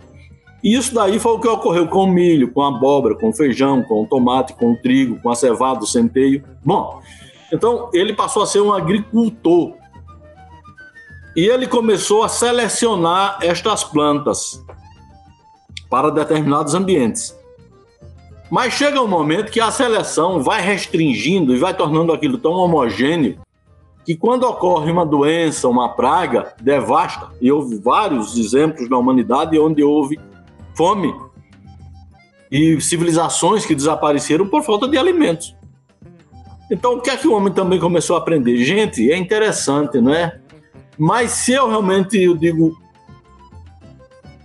E 0.63 0.75
isso 0.75 0.95
daí 0.95 1.19
foi 1.19 1.33
o 1.33 1.39
que 1.39 1.49
ocorreu 1.49 1.87
com 1.87 2.05
o 2.05 2.07
milho, 2.07 2.51
com 2.51 2.63
a 2.63 2.69
abóbora, 2.69 3.15
com 3.15 3.31
o 3.31 3.33
feijão, 3.33 3.83
com 3.83 4.03
o 4.03 4.07
tomate, 4.07 4.55
com 4.55 4.73
o 4.73 4.77
trigo, 4.77 5.19
com 5.23 5.31
a 5.31 5.35
cevada, 5.35 5.81
o 5.81 5.87
centeio. 5.87 6.43
Bom, 6.65 7.01
então, 7.53 7.91
ele 7.93 8.13
passou 8.15 8.43
a 8.43 8.47
ser 8.47 8.61
um 8.61 8.73
agricultor. 8.73 9.75
E 11.37 11.45
ele 11.47 11.67
começou 11.67 12.23
a 12.23 12.29
selecionar 12.29 13.39
estas 13.43 13.83
plantas 13.83 14.65
para 15.91 16.11
determinados 16.11 16.75
ambientes. 16.75 17.37
Mas 18.51 18.75
chega 18.75 19.03
um 19.03 19.09
momento 19.09 19.51
que 19.51 19.61
a 19.61 19.71
seleção 19.71 20.43
vai 20.43 20.61
restringindo 20.61 21.55
e 21.55 21.59
vai 21.59 21.75
tornando 21.75 22.13
aquilo 22.13 22.39
tão 22.39 22.53
homogêneo 22.53 23.39
que 24.05 24.15
quando 24.15 24.45
ocorre 24.45 24.93
uma 24.93 25.05
doença, 25.05 25.67
uma 25.67 25.89
praga, 25.89 26.55
devasta. 26.61 27.31
E 27.41 27.51
houve 27.51 27.79
vários 27.79 28.37
exemplos 28.37 28.89
na 28.89 28.99
humanidade 28.99 29.59
onde 29.59 29.83
houve 29.83 30.21
fome 30.75 31.15
e 32.51 32.81
civilizações 32.81 33.65
que 33.65 33.75
desapareceram 33.75 34.47
por 34.47 34.63
falta 34.63 34.87
de 34.87 34.99
alimentos. 34.99 35.57
Então, 36.71 36.95
o 36.95 37.01
que 37.01 37.11
é 37.11 37.17
que 37.17 37.27
o 37.27 37.35
homem 37.35 37.53
também 37.53 37.81
começou 37.81 38.17
a 38.17 38.19
aprender? 38.19 38.59
Gente, 38.59 39.11
é 39.11 39.17
interessante, 39.17 40.01
não 40.01 40.15
é? 40.15 40.41
Mas 40.99 41.33
se 41.33 41.53
eu 41.53 41.69
realmente, 41.69 42.21
eu 42.21 42.37
digo, 42.37 42.77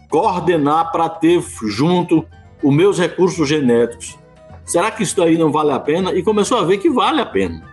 coordenar 0.09 0.91
para 0.91 1.07
ter 1.09 1.41
junto 1.67 2.25
os 2.63 2.73
meus 2.73 2.97
recursos 2.97 3.47
genéticos, 3.47 4.17
será 4.65 4.91
que 4.91 5.03
isso 5.03 5.21
aí 5.21 5.37
não 5.37 5.51
vale 5.51 5.71
a 5.71 5.79
pena? 5.79 6.13
E 6.13 6.23
começou 6.23 6.57
a 6.57 6.63
ver 6.63 6.77
que 6.77 6.89
vale 6.89 7.21
a 7.21 7.25
pena. 7.25 7.63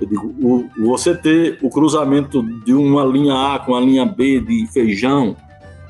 Eu 0.00 0.06
digo, 0.06 0.34
o, 0.40 0.68
você 0.78 1.14
ter 1.14 1.58
o 1.62 1.68
cruzamento 1.68 2.42
de 2.64 2.72
uma 2.72 3.04
linha 3.04 3.54
A 3.54 3.58
com 3.58 3.74
a 3.74 3.80
linha 3.80 4.04
B 4.04 4.40
de 4.40 4.66
feijão, 4.72 5.36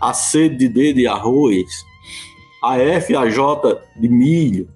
a 0.00 0.12
C 0.12 0.48
de 0.48 0.68
D 0.68 0.92
de 0.92 1.06
arroz, 1.06 1.66
a 2.62 2.78
F, 2.78 3.16
a 3.16 3.28
J 3.28 3.80
de 3.96 4.08
milho, 4.08 4.68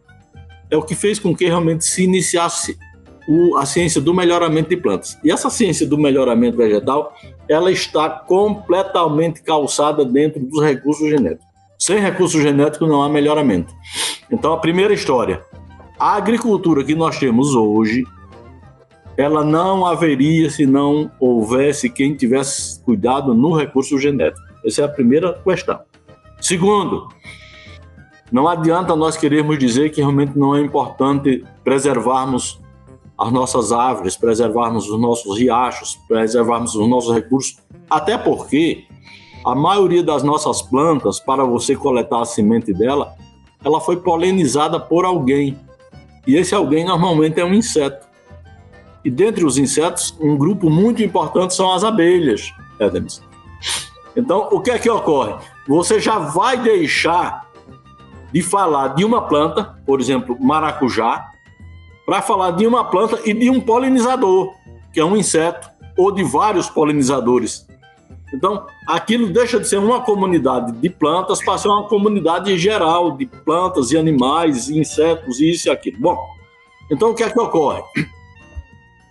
é 0.71 0.77
o 0.77 0.83
que 0.83 0.95
fez 0.95 1.19
com 1.19 1.35
que 1.35 1.47
realmente 1.47 1.85
se 1.85 2.03
iniciasse 2.03 2.79
o, 3.29 3.57
a 3.57 3.67
ciência 3.67 4.01
do 4.01 4.15
melhoramento 4.15 4.69
de 4.69 4.77
plantas. 4.77 5.19
E 5.25 5.31
essa 5.31 5.51
ciência 5.51 5.87
do 5.87 5.99
melhoramento 5.99 6.57
vegetal, 6.57 7.13
ela 7.49 7.71
está 7.71 8.09
completamente 8.09 9.43
calçada 9.43 10.05
dentro 10.05 10.41
dos 10.45 10.63
recursos 10.63 11.09
genéticos. 11.09 11.47
Sem 11.79 11.99
recursos 11.99 12.41
genéticos 12.41 12.89
não 12.89 13.03
há 13.03 13.09
melhoramento. 13.09 13.75
Então, 14.31 14.53
a 14.53 14.59
primeira 14.59 14.95
história, 14.95 15.43
a 15.99 16.15
agricultura 16.17 16.83
que 16.85 16.95
nós 16.95 17.19
temos 17.19 17.55
hoje, 17.55 18.05
ela 19.17 19.45
não 19.45 19.87
haveria 19.87 20.51
se 20.51 20.67
não 20.67 21.11
houvesse 21.19 21.89
quem 21.89 22.15
tivesse 22.15 22.81
cuidado 22.83 23.35
no 23.35 23.57
recurso 23.57 23.99
genético. 23.99 24.47
Essa 24.65 24.83
é 24.83 24.85
a 24.85 24.89
primeira 24.89 25.33
questão. 25.33 25.81
Segundo, 26.41 27.09
não 28.31 28.49
adianta 28.49 28.95
nós 28.95 29.17
querermos 29.17 29.59
dizer 29.59 29.91
que 29.91 30.01
realmente 30.01 30.37
não 30.37 30.55
é 30.55 30.61
importante 30.61 31.45
preservarmos 31.65 32.61
as 33.19 33.33
nossas 33.33 33.73
árvores, 33.73 34.17
preservarmos 34.17 34.89
os 34.89 35.01
nossos 35.01 35.39
riachos, 35.39 35.99
preservarmos 36.07 36.75
os 36.75 36.89
nossos 36.89 37.15
recursos, 37.15 37.57
até 37.89 38.19
porque 38.19 38.85
a 39.45 39.55
maioria 39.55 40.03
das 40.03 40.23
nossas 40.23 40.61
plantas, 40.61 41.21
para 41.21 41.45
você 41.45 41.75
coletar 41.75 42.21
a 42.21 42.25
semente 42.25 42.73
dela, 42.73 43.15
ela 43.65 43.81
foi 43.81 43.97
polinizada 43.97 44.79
por 44.79 45.05
alguém. 45.05 45.59
E 46.27 46.37
esse 46.37 46.55
alguém 46.55 46.85
normalmente 46.85 47.41
é 47.41 47.45
um 47.45 47.55
inseto. 47.55 48.07
E 49.05 49.11
dentre 49.11 49.45
os 49.45 49.57
insetos, 49.57 50.17
um 50.21 50.37
grupo 50.37 50.69
muito 50.69 51.03
importante 51.03 51.55
são 51.55 51.73
as 51.73 51.85
abelhas, 51.85 52.53
Adams. 52.81 53.23
Então, 54.17 54.49
o 54.51 54.61
que 54.61 54.71
é 54.71 54.79
que 54.79 54.91
ocorre? 54.91 55.35
Você 55.69 56.01
já 56.01 56.19
vai 56.19 56.57
deixar 56.57 57.47
de 58.33 58.43
falar 58.43 58.89
de 58.89 59.05
uma 59.05 59.23
planta, 59.23 59.79
por 59.87 60.01
exemplo, 60.01 60.37
maracujá, 60.41 61.31
para 62.07 62.23
falar 62.23 62.53
de 62.53 62.67
uma 62.67 62.85
planta 62.85 63.19
e 63.25 63.35
de 63.35 63.51
um 63.51 63.61
polinizador, 63.61 64.55
que 64.93 65.01
é 65.01 65.05
um 65.05 65.17
inseto, 65.17 65.69
ou 65.99 66.13
de 66.13 66.23
vários 66.23 66.71
polinizadores. 66.71 67.67
Então, 68.33 68.67
aquilo 68.87 69.29
deixa 69.29 69.59
de 69.59 69.69
ser 69.69 69.79
uma 69.79 70.01
comunidade 70.03 70.73
de 70.73 70.89
plantas 70.89 71.45
para 71.45 71.59
ser 71.59 71.69
uma 71.69 71.89
comunidade 71.89 72.57
geral 72.57 73.13
de 73.13 73.27
plantas 73.27 73.91
e 73.91 73.99
animais, 73.99 74.69
e 74.69 74.79
insetos, 74.79 75.41
isso 75.41 75.69
e 75.69 75.71
aquilo. 75.71 75.99
Bom, 76.01 76.17
então 76.91 77.11
o 77.11 77.15
que 77.15 77.23
é 77.23 77.31
que 77.31 77.41
ocorre? 77.41 77.83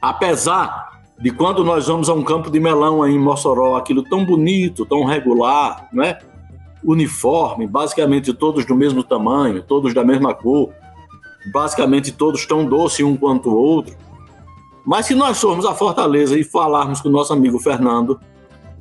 Apesar 0.02 1.02
de 1.20 1.32
quando 1.32 1.64
nós 1.64 1.88
vamos 1.88 2.10
a 2.10 2.14
um 2.14 2.24
campo 2.24 2.50
de 2.50 2.60
melão 2.60 3.02
aí 3.02 3.14
em 3.14 3.20
Mossoró, 3.20 3.76
aquilo 3.76 4.04
tão 4.04 4.26
bonito, 4.26 4.86
tão 4.86 5.06
regular, 5.06 5.88
né? 5.92 6.18
uniforme, 6.84 7.66
basicamente 7.66 8.32
todos 8.34 8.66
do 8.66 8.76
mesmo 8.76 9.04
tamanho, 9.04 9.64
todos 9.64 9.94
da 9.94 10.04
mesma 10.04 10.34
cor, 10.34 10.72
basicamente 11.52 12.12
todos 12.12 12.46
tão 12.46 12.66
doce 12.66 13.04
um 13.04 13.16
quanto 13.16 13.50
o 13.50 13.56
outro. 13.56 13.96
Mas 14.86 15.08
se 15.08 15.16
nós 15.16 15.40
formos 15.40 15.66
a 15.66 15.74
Fortaleza 15.74 16.38
e 16.38 16.44
falarmos 16.44 17.02
com 17.02 17.10
o 17.10 17.12
nosso 17.12 17.34
amigo 17.34 17.60
Fernando, 17.60 18.20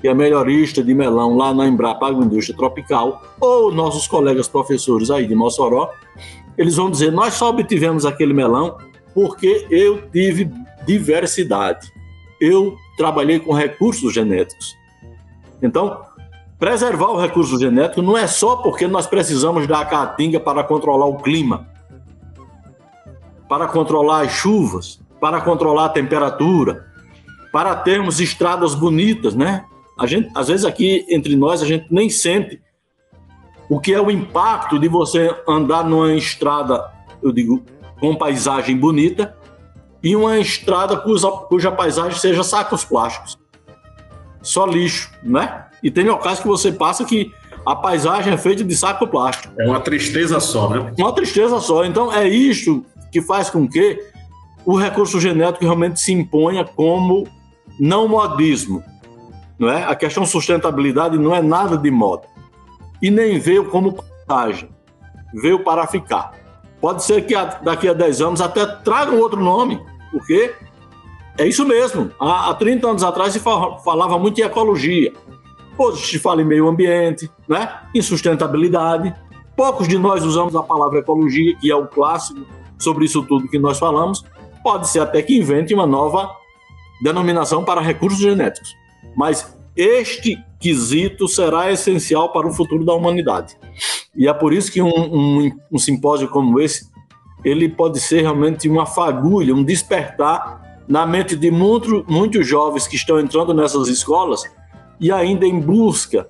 que 0.00 0.09
é 0.09 0.12
melhorista 0.12 0.83
de 0.83 0.92
melão 0.94 1.37
lá 1.37 1.55
na 1.55 1.66
Embrapa 1.66 2.07
Agroindústria 2.07 2.57
Tropical, 2.57 3.22
ou 3.40 3.72
nossos 3.72 4.07
colegas 4.07 4.46
professores 4.46 5.11
aí 5.11 5.27
de 5.27 5.35
Mossoró, 5.35 5.90
eles 6.59 6.77
vão 6.77 6.90
dizer: 6.90 7.11
nós 7.11 7.35
só 7.35 7.48
obtivemos 7.48 8.05
aquele 8.05 8.35
melão 8.35 8.77
porque 9.14 9.66
eu 9.70 10.11
tive 10.11 10.50
diversidade. 10.87 11.90
Eu 12.40 12.77
trabalhei 12.96 13.40
com 13.40 13.55
recursos 13.55 14.12
genéticos. 14.12 14.77
Então, 15.62 16.03
preservar 16.59 17.07
o 17.07 17.20
recurso 17.20 17.59
genético 17.59 18.03
não 18.03 18.18
é 18.18 18.27
só 18.27 18.57
porque 18.57 18.87
nós 18.87 19.07
precisamos 19.07 19.66
da 19.66 19.85
caatinga 19.85 20.38
para 20.38 20.62
controlar 20.64 21.07
o 21.07 21.16
clima, 21.16 21.66
para 23.55 23.69
controlar 23.69 24.23
as 24.23 24.33
chuvas, 24.33 25.01
para 25.21 25.40
controlar 25.40 25.85
a 25.85 25.88
temperatura, 25.88 26.87
para 27.53 27.77
termos 27.77 28.19
estradas 28.19 28.75
bonitas, 28.75 29.33
né? 29.33 29.64
A 29.97 30.09
gente, 30.09 30.29
às 30.35 30.49
vezes 30.49 30.67
aqui 30.67 31.07
entre 31.09 31.37
nós 31.37 31.62
a 31.62 31.64
gente 31.64 31.87
nem 31.88 32.11
sente 32.11 32.61
o 33.69 33.79
que 33.79 33.95
é 33.95 34.01
o 34.01 34.11
impacto 34.11 34.77
de 34.77 34.88
você 34.88 35.33
andar 35.49 35.85
numa 35.85 36.12
estrada, 36.14 36.90
eu 37.23 37.31
digo, 37.31 37.62
com 38.01 38.17
paisagem 38.17 38.77
bonita 38.77 39.37
e 40.03 40.17
uma 40.17 40.37
estrada 40.37 40.97
cuja, 40.97 41.31
cuja 41.31 41.71
paisagem 41.71 42.19
seja 42.19 42.43
sacos 42.43 42.85
plásticos. 42.85 43.38
Só 44.43 44.67
lixo, 44.67 45.12
né? 45.23 45.67
E 45.81 45.93
tem 45.93 46.05
locais 46.05 46.40
que 46.40 46.49
você 46.49 46.73
passa 46.73 47.05
que 47.05 47.33
a 47.64 47.77
paisagem 47.77 48.33
é 48.33 48.37
feita 48.37 48.64
de 48.64 48.75
saco 48.75 49.07
plástico. 49.07 49.55
É 49.61 49.64
uma 49.64 49.79
tristeza 49.79 50.40
só, 50.40 50.71
né? 50.71 50.93
Uma 50.99 51.12
tristeza 51.12 51.61
só. 51.61 51.85
Então 51.85 52.12
é 52.12 52.27
isso 52.29 52.85
que 53.14 53.22
faz 53.22 53.48
com 53.48 53.68
que 53.68 54.05
o 54.66 54.77
recurso 54.77 55.20
genético 55.20 55.64
realmente 55.64 56.00
se 56.00 56.12
imponha 56.12 56.64
como 56.64 57.29
não 57.79 58.09
modismo, 58.09 58.83
não 59.57 59.70
é? 59.70 59.85
A 59.85 59.94
questão 59.94 60.27
sustentabilidade 60.27 61.16
não 61.16 61.33
é 61.33 61.40
nada 61.40 61.79
de 61.79 61.92
moda. 61.92 62.24
E 63.00 63.12
nem 63.12 63.38
veio 63.38 63.66
como 63.66 63.92
vantagem. 63.92 64.68
Veio 65.33 65.62
para 65.62 65.87
ficar. 65.87 66.33
Pode 66.81 67.05
ser 67.05 67.24
que 67.24 67.35
daqui 67.62 67.87
a 67.87 67.92
10 67.92 68.20
anos 68.20 68.40
até 68.40 68.66
tragam 68.66 69.20
outro 69.20 69.40
nome, 69.40 69.81
porque 70.11 70.53
é 71.38 71.46
isso 71.46 71.64
mesmo. 71.64 72.11
Há, 72.18 72.50
há 72.50 72.55
30 72.55 72.88
anos 72.88 73.05
atrás 73.05 73.33
se 73.33 73.38
falava 73.38 74.18
muito 74.18 74.40
em 74.40 74.44
ecologia. 74.44 75.12
Hoje 75.79 76.05
se 76.05 76.18
fala 76.18 76.42
em 76.42 76.44
meio 76.44 76.66
ambiente, 76.66 77.31
né? 77.48 77.79
em 77.94 78.03
sustentabilidade. 78.03 79.14
Poucos 79.57 79.87
de 79.87 79.98
nós 79.98 80.24
usamos 80.24 80.57
a 80.57 80.64
palavra 80.64 80.98
ecologia, 80.98 81.57
que 81.61 81.70
é 81.70 81.77
o 81.77 81.87
clássico 81.87 82.44
sobre 82.85 83.07
isso 83.07 83.23
tudo 83.23 83.49
que 83.49 83.59
nós 83.59 83.79
falamos. 83.79 84.25
Pode 84.62 84.88
ser 84.88 85.01
até 85.01 85.23
que 85.23 85.37
invente 85.37 85.75
uma 85.75 85.87
nova 85.87 86.31
denominação 87.03 87.64
para 87.64 87.81
recursos 87.81 88.20
genéticos. 88.20 88.75
Mas 89.16 89.57
este 89.77 90.38
quesito 90.61 91.27
será 91.27 91.70
essencial 91.73 92.33
para 92.33 92.47
o 92.47 92.53
futuro 92.53 92.85
da 92.85 92.94
humanidade. 92.94 93.57
E 94.16 94.29
é 94.29 94.33
por 94.33 94.53
isso 94.53 94.70
que 94.70 94.81
um, 94.81 94.88
um, 94.88 95.53
um 95.73 95.79
simpósio 95.79 96.29
como 96.29 96.61
esse, 96.61 96.88
ele 97.44 97.68
pode 97.68 98.01
ser 98.01 98.23
realmente 98.23 98.68
uma 98.68 98.87
fagulha, 98.87 99.55
um 99.55 99.64
despertar 99.64 100.62
na 100.87 101.07
mente 101.07 101.35
de 101.35 101.51
muito, 101.51 102.05
muitos 102.09 102.47
jovens 102.47 102.87
que 102.87 102.97
estão 102.97 103.18
entrando 103.18 103.53
nessas 103.53 103.88
escolas 103.88 104.44
e 105.01 105.11
ainda 105.11 105.44
em 105.44 105.59
busca 105.59 106.29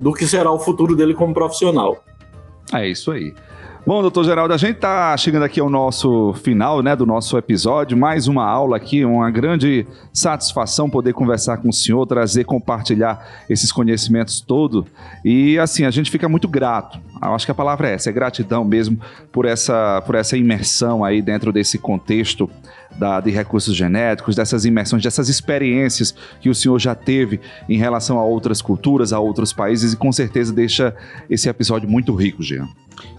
do 0.00 0.12
que 0.12 0.26
será 0.26 0.50
o 0.50 0.58
futuro 0.58 0.96
dele 0.96 1.14
como 1.14 1.34
profissional. 1.34 2.02
É 2.72 2.88
isso 2.88 3.10
aí. 3.10 3.34
Bom, 3.86 4.02
doutor 4.02 4.24
Geraldo, 4.24 4.52
a 4.52 4.56
gente 4.56 4.74
está 4.74 5.16
chegando 5.16 5.44
aqui 5.44 5.60
ao 5.60 5.70
nosso 5.70 6.34
final 6.42 6.82
né, 6.82 6.96
do 6.96 7.06
nosso 7.06 7.38
episódio. 7.38 7.96
Mais 7.96 8.26
uma 8.26 8.44
aula 8.44 8.76
aqui, 8.76 9.04
uma 9.04 9.30
grande 9.30 9.86
satisfação 10.12 10.90
poder 10.90 11.12
conversar 11.12 11.58
com 11.58 11.68
o 11.68 11.72
senhor, 11.72 12.04
trazer, 12.04 12.42
compartilhar 12.42 13.24
esses 13.48 13.70
conhecimentos 13.70 14.40
todos. 14.40 14.84
E 15.24 15.56
assim, 15.60 15.84
a 15.84 15.92
gente 15.92 16.10
fica 16.10 16.28
muito 16.28 16.48
grato. 16.48 16.98
Eu 17.22 17.32
acho 17.32 17.46
que 17.46 17.52
a 17.52 17.54
palavra 17.54 17.88
é 17.88 17.94
essa, 17.94 18.10
é 18.10 18.12
gratidão 18.12 18.64
mesmo 18.64 19.00
por 19.30 19.44
essa, 19.44 20.02
por 20.04 20.16
essa 20.16 20.36
imersão 20.36 21.04
aí 21.04 21.22
dentro 21.22 21.52
desse 21.52 21.78
contexto 21.78 22.50
da, 22.98 23.20
de 23.20 23.30
recursos 23.30 23.74
genéticos, 23.74 24.36
dessas 24.36 24.64
imersões, 24.64 25.02
dessas 25.02 25.28
experiências 25.28 26.14
que 26.40 26.48
o 26.48 26.54
senhor 26.54 26.78
já 26.78 26.94
teve 26.94 27.40
em 27.68 27.76
relação 27.76 28.18
a 28.18 28.24
outras 28.24 28.62
culturas, 28.62 29.12
a 29.12 29.20
outros 29.20 29.52
países, 29.52 29.92
e 29.92 29.96
com 29.96 30.12
certeza 30.12 30.52
deixa 30.52 30.94
esse 31.28 31.48
episódio 31.48 31.88
muito 31.88 32.14
rico, 32.14 32.42
Jean. 32.42 32.68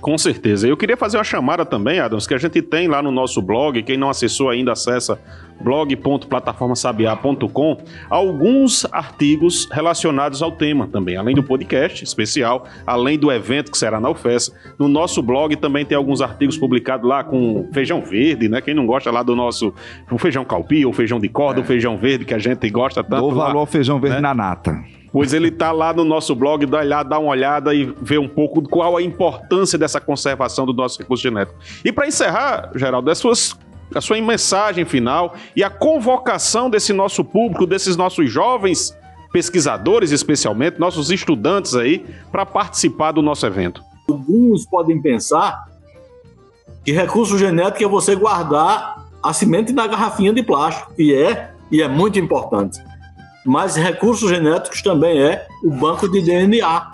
Com 0.01 0.17
certeza. 0.17 0.67
Eu 0.67 0.75
queria 0.75 0.97
fazer 0.97 1.17
uma 1.17 1.23
chamada 1.23 1.63
também, 1.65 1.99
Adams, 1.99 2.25
que 2.25 2.33
a 2.33 2.37
gente 2.37 2.61
tem 2.61 2.87
lá 2.87 3.01
no 3.01 3.11
nosso 3.11 3.41
blog, 3.41 3.81
quem 3.83 3.97
não 3.97 4.09
acessou 4.09 4.49
ainda, 4.49 4.71
acessa 4.71 5.19
blog.plataformasabiá.com, 5.59 7.77
alguns 8.09 8.85
artigos 8.91 9.67
relacionados 9.71 10.41
ao 10.41 10.51
tema 10.51 10.87
também, 10.87 11.15
além 11.17 11.35
do 11.35 11.43
podcast 11.43 12.03
especial, 12.03 12.65
além 12.85 13.17
do 13.17 13.31
evento 13.31 13.71
que 13.71 13.77
será 13.77 13.97
na 13.99 14.07
UFES. 14.09 14.53
No 14.77 14.87
nosso 14.87 15.19
blog 15.21 15.55
também 15.55 15.85
tem 15.85 15.97
alguns 15.97 16.21
artigos 16.21 16.57
publicados 16.57 17.09
lá 17.09 17.23
com 17.23 17.67
feijão 17.73 18.01
verde, 18.01 18.47
né? 18.47 18.61
Quem 18.61 18.75
não 18.75 18.85
gosta 18.85 19.09
lá 19.11 19.23
do 19.23 19.35
nosso 19.35 19.66
o 20.11 20.17
feijão 20.17 20.43
calpi, 20.43 20.85
ou 20.85 20.93
feijão 20.93 21.19
de 21.19 21.29
corda, 21.29 21.59
é. 21.59 21.61
ou 21.61 21.67
feijão 21.67 21.97
verde, 21.97 22.25
que 22.25 22.33
a 22.33 22.39
gente 22.39 22.69
gosta 22.69 23.03
tanto. 23.03 23.21
Dou 23.21 23.31
valor 23.33 23.53
lá, 23.53 23.59
ao 23.61 23.65
feijão 23.65 23.99
verde 23.99 24.17
né? 24.17 24.21
na 24.21 24.33
nata. 24.33 24.77
Pois 25.11 25.33
ele 25.33 25.47
está 25.47 25.71
lá 25.71 25.93
no 25.93 26.03
nosso 26.03 26.35
blog, 26.35 26.65
dá, 26.65 26.83
lá, 26.83 27.01
dá 27.01 27.17
uma 27.17 27.31
olhada 27.31 27.73
e 27.73 27.91
vê 28.01 28.17
um 28.17 28.27
pouco 28.27 28.61
qual 28.61 28.97
a 28.97 29.01
importância 29.01 29.77
dessa 29.77 29.99
conservação 29.99 30.65
do 30.65 30.73
nosso 30.73 30.99
recurso 30.99 31.23
genético. 31.23 31.57
E 31.83 31.91
para 31.91 32.07
encerrar, 32.07 32.71
Geraldo, 32.75 33.09
as 33.09 33.17
suas 33.17 33.57
a 33.95 34.01
sua 34.01 34.19
mensagem 34.21 34.83
final 34.83 35.33
e 35.55 35.63
a 35.63 35.69
convocação 35.69 36.69
desse 36.69 36.91
nosso 36.91 37.23
público, 37.23 37.65
desses 37.65 37.95
nossos 37.95 38.29
jovens 38.29 38.95
pesquisadores, 39.31 40.11
especialmente, 40.11 40.79
nossos 40.79 41.11
estudantes 41.11 41.75
aí, 41.75 42.05
para 42.31 42.45
participar 42.45 43.11
do 43.11 43.21
nosso 43.21 43.45
evento. 43.45 43.81
Alguns 44.09 44.65
podem 44.65 45.01
pensar 45.01 45.65
que 46.83 46.91
recurso 46.91 47.37
genético 47.37 47.83
é 47.83 47.87
você 47.87 48.15
guardar 48.15 49.06
a 49.27 49.33
semente 49.33 49.73
na 49.73 49.85
garrafinha 49.85 50.31
de 50.31 50.41
plástico, 50.41 50.93
e 50.97 51.13
é, 51.13 51.51
e 51.69 51.81
é 51.81 51.87
muito 51.89 52.17
importante. 52.17 52.81
Mas 53.45 53.75
recursos 53.75 54.29
genéticos 54.29 54.81
também 54.81 55.21
é 55.21 55.45
o 55.65 55.69
banco 55.69 56.07
de 56.09 56.21
DNA, 56.21 56.93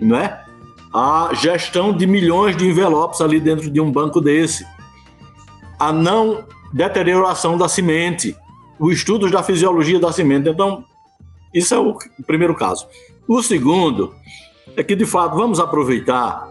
não 0.00 0.16
é? 0.16 0.44
A 0.94 1.30
gestão 1.34 1.92
de 1.92 2.06
milhões 2.06 2.56
de 2.56 2.68
envelopes 2.68 3.20
ali 3.20 3.40
dentro 3.40 3.68
de 3.68 3.80
um 3.80 3.90
banco 3.90 4.20
desse 4.20 4.64
a 5.76 5.92
não 5.92 6.44
deterioração 6.72 7.58
da 7.58 7.68
semente, 7.68 8.36
o 8.78 8.92
estudo 8.92 9.28
da 9.28 9.42
fisiologia 9.42 9.98
da 9.98 10.12
semente. 10.12 10.48
Então, 10.48 10.84
isso 11.52 11.74
é 11.74 11.78
o 11.78 11.98
primeiro 12.24 12.54
caso. 12.54 12.86
O 13.26 13.42
segundo 13.42 14.14
é 14.76 14.84
que, 14.84 14.94
de 14.94 15.04
fato, 15.04 15.34
vamos 15.34 15.58
aproveitar, 15.58 16.48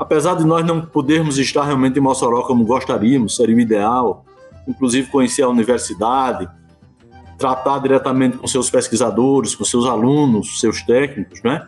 apesar 0.00 0.34
de 0.34 0.44
nós 0.44 0.66
não 0.66 0.84
podermos 0.84 1.38
estar 1.38 1.62
realmente 1.62 1.96
em 1.96 2.02
Mossoró 2.02 2.42
como 2.42 2.64
gostaríamos, 2.64 3.36
seria 3.36 3.54
o 3.54 3.60
ideal, 3.60 4.24
inclusive 4.68 5.10
conhecer 5.10 5.42
a 5.42 5.48
universidade, 5.48 6.48
tratar 7.38 7.78
diretamente 7.78 8.36
com 8.36 8.46
seus 8.46 8.68
pesquisadores, 8.68 9.54
com 9.54 9.64
seus 9.64 9.86
alunos, 9.86 10.60
seus 10.60 10.82
técnicos, 10.82 11.42
né? 11.42 11.66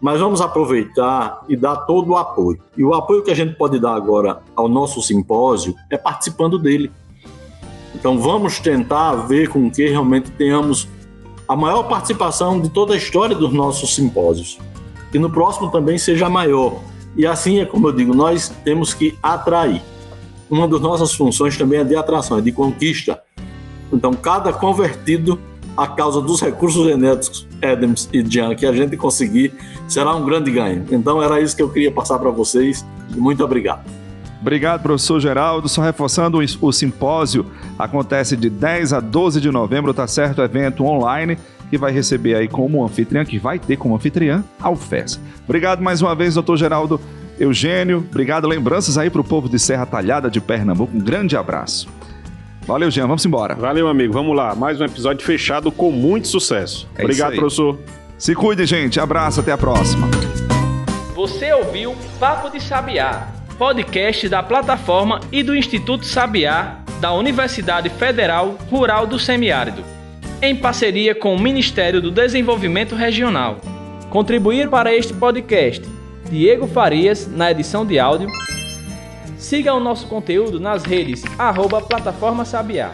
Mas 0.00 0.20
vamos 0.20 0.40
aproveitar 0.40 1.42
e 1.48 1.56
dar 1.56 1.76
todo 1.76 2.10
o 2.10 2.16
apoio. 2.16 2.60
E 2.76 2.84
o 2.84 2.94
apoio 2.94 3.22
que 3.22 3.30
a 3.30 3.34
gente 3.34 3.56
pode 3.56 3.80
dar 3.80 3.94
agora 3.94 4.42
ao 4.54 4.68
nosso 4.68 5.00
simpósio 5.02 5.74
é 5.90 5.96
participando 5.96 6.58
dele. 6.58 6.92
Então 7.94 8.18
vamos 8.18 8.60
tentar 8.60 9.14
ver 9.26 9.48
com 9.48 9.70
que 9.70 9.88
realmente 9.88 10.30
tenhamos 10.32 10.86
a 11.48 11.56
maior 11.56 11.84
participação 11.84 12.60
de 12.60 12.68
toda 12.68 12.92
a 12.94 12.96
história 12.96 13.34
dos 13.34 13.52
nossos 13.52 13.94
simpósios. 13.94 14.58
Que 15.10 15.18
no 15.18 15.30
próximo 15.30 15.70
também 15.70 15.96
seja 15.96 16.28
maior. 16.28 16.80
E 17.16 17.26
assim 17.26 17.60
é 17.60 17.64
como 17.64 17.88
eu 17.88 17.92
digo, 17.92 18.14
nós 18.14 18.50
temos 18.62 18.92
que 18.92 19.16
atrair. 19.22 19.80
Uma 20.50 20.68
das 20.68 20.80
nossas 20.80 21.14
funções 21.14 21.56
também 21.56 21.80
é 21.80 21.84
de 21.84 21.96
atração, 21.96 22.38
é 22.38 22.40
de 22.40 22.52
conquista. 22.52 23.20
Então, 23.92 24.12
cada 24.14 24.52
convertido 24.52 25.38
a 25.76 25.86
causa 25.86 26.20
dos 26.20 26.40
recursos 26.40 26.86
genéticos 26.86 27.48
Adams 27.62 28.08
e 28.12 28.24
Jean 28.24 28.54
que 28.54 28.64
a 28.64 28.72
gente 28.72 28.96
conseguir 28.96 29.52
será 29.88 30.14
um 30.14 30.24
grande 30.24 30.50
ganho. 30.50 30.84
Então 30.90 31.20
era 31.20 31.40
isso 31.40 31.56
que 31.56 31.62
eu 31.62 31.68
queria 31.68 31.90
passar 31.90 32.18
para 32.18 32.30
vocês 32.30 32.84
muito 33.16 33.44
obrigado. 33.44 33.84
Obrigado, 34.40 34.82
professor 34.82 35.18
Geraldo. 35.20 35.68
Só 35.68 35.80
reforçando, 35.80 36.38
o 36.60 36.72
simpósio 36.72 37.46
acontece 37.78 38.36
de 38.36 38.50
10 38.50 38.92
a 38.92 39.00
12 39.00 39.40
de 39.40 39.50
novembro, 39.50 39.94
tá 39.94 40.06
certo? 40.06 40.42
Evento 40.42 40.84
online 40.84 41.38
que 41.70 41.78
vai 41.78 41.90
receber 41.90 42.34
aí 42.34 42.46
como 42.46 42.84
anfitriã, 42.84 43.24
que 43.24 43.38
vai 43.38 43.58
ter 43.58 43.76
como 43.76 43.94
anfitriã 43.94 44.44
a 44.60 44.70
UFES. 44.70 45.18
Obrigado 45.44 45.82
mais 45.82 46.02
uma 46.02 46.14
vez, 46.14 46.34
doutor 46.34 46.56
Geraldo 46.58 47.00
Eugênio. 47.38 47.98
Obrigado, 48.10 48.46
lembranças 48.46 48.96
aí 48.96 49.10
para 49.10 49.20
o 49.20 49.24
povo 49.24 49.48
de 49.48 49.58
Serra 49.58 49.86
Talhada 49.86 50.30
de 50.30 50.40
Pernambuco. 50.40 50.96
Um 50.96 51.00
grande 51.00 51.36
abraço. 51.36 51.88
Valeu, 52.66 52.90
Jean. 52.90 53.06
Vamos 53.06 53.24
embora. 53.26 53.54
Valeu, 53.54 53.88
amigo. 53.88 54.12
Vamos 54.12 54.34
lá. 54.34 54.54
Mais 54.54 54.80
um 54.80 54.84
episódio 54.84 55.24
fechado 55.24 55.70
com 55.70 55.90
muito 55.90 56.28
sucesso. 56.28 56.88
É 56.96 57.02
Obrigado, 57.02 57.34
professor. 57.34 57.78
Se 58.16 58.34
cuide, 58.34 58.64
gente. 58.64 58.98
Abraço. 58.98 59.40
Até 59.40 59.52
a 59.52 59.58
próxima. 59.58 60.08
Você 61.14 61.52
ouviu 61.52 61.94
Papo 62.18 62.50
de 62.50 62.60
Sabiá, 62.60 63.28
podcast 63.58 64.28
da 64.28 64.42
plataforma 64.42 65.20
e 65.30 65.42
do 65.42 65.54
Instituto 65.54 66.04
Sabiá 66.06 66.78
da 67.00 67.12
Universidade 67.12 67.88
Federal 67.90 68.56
Rural 68.70 69.06
do 69.06 69.18
Semiárido, 69.18 69.84
em 70.40 70.56
parceria 70.56 71.14
com 71.14 71.34
o 71.34 71.40
Ministério 71.40 72.00
do 72.00 72.10
Desenvolvimento 72.10 72.94
Regional. 72.94 73.58
Contribuir 74.10 74.68
para 74.70 74.94
este 74.94 75.12
podcast: 75.12 75.82
Diego 76.34 76.66
Farias, 76.66 77.28
na 77.28 77.52
edição 77.52 77.86
de 77.86 77.96
áudio. 77.96 78.28
Siga 79.38 79.72
o 79.72 79.78
nosso 79.78 80.08
conteúdo 80.08 80.58
nas 80.58 80.82
redes 80.82 81.22
arroba 81.38 81.80
Plataforma 81.80 82.44
Sabiá. 82.44 82.92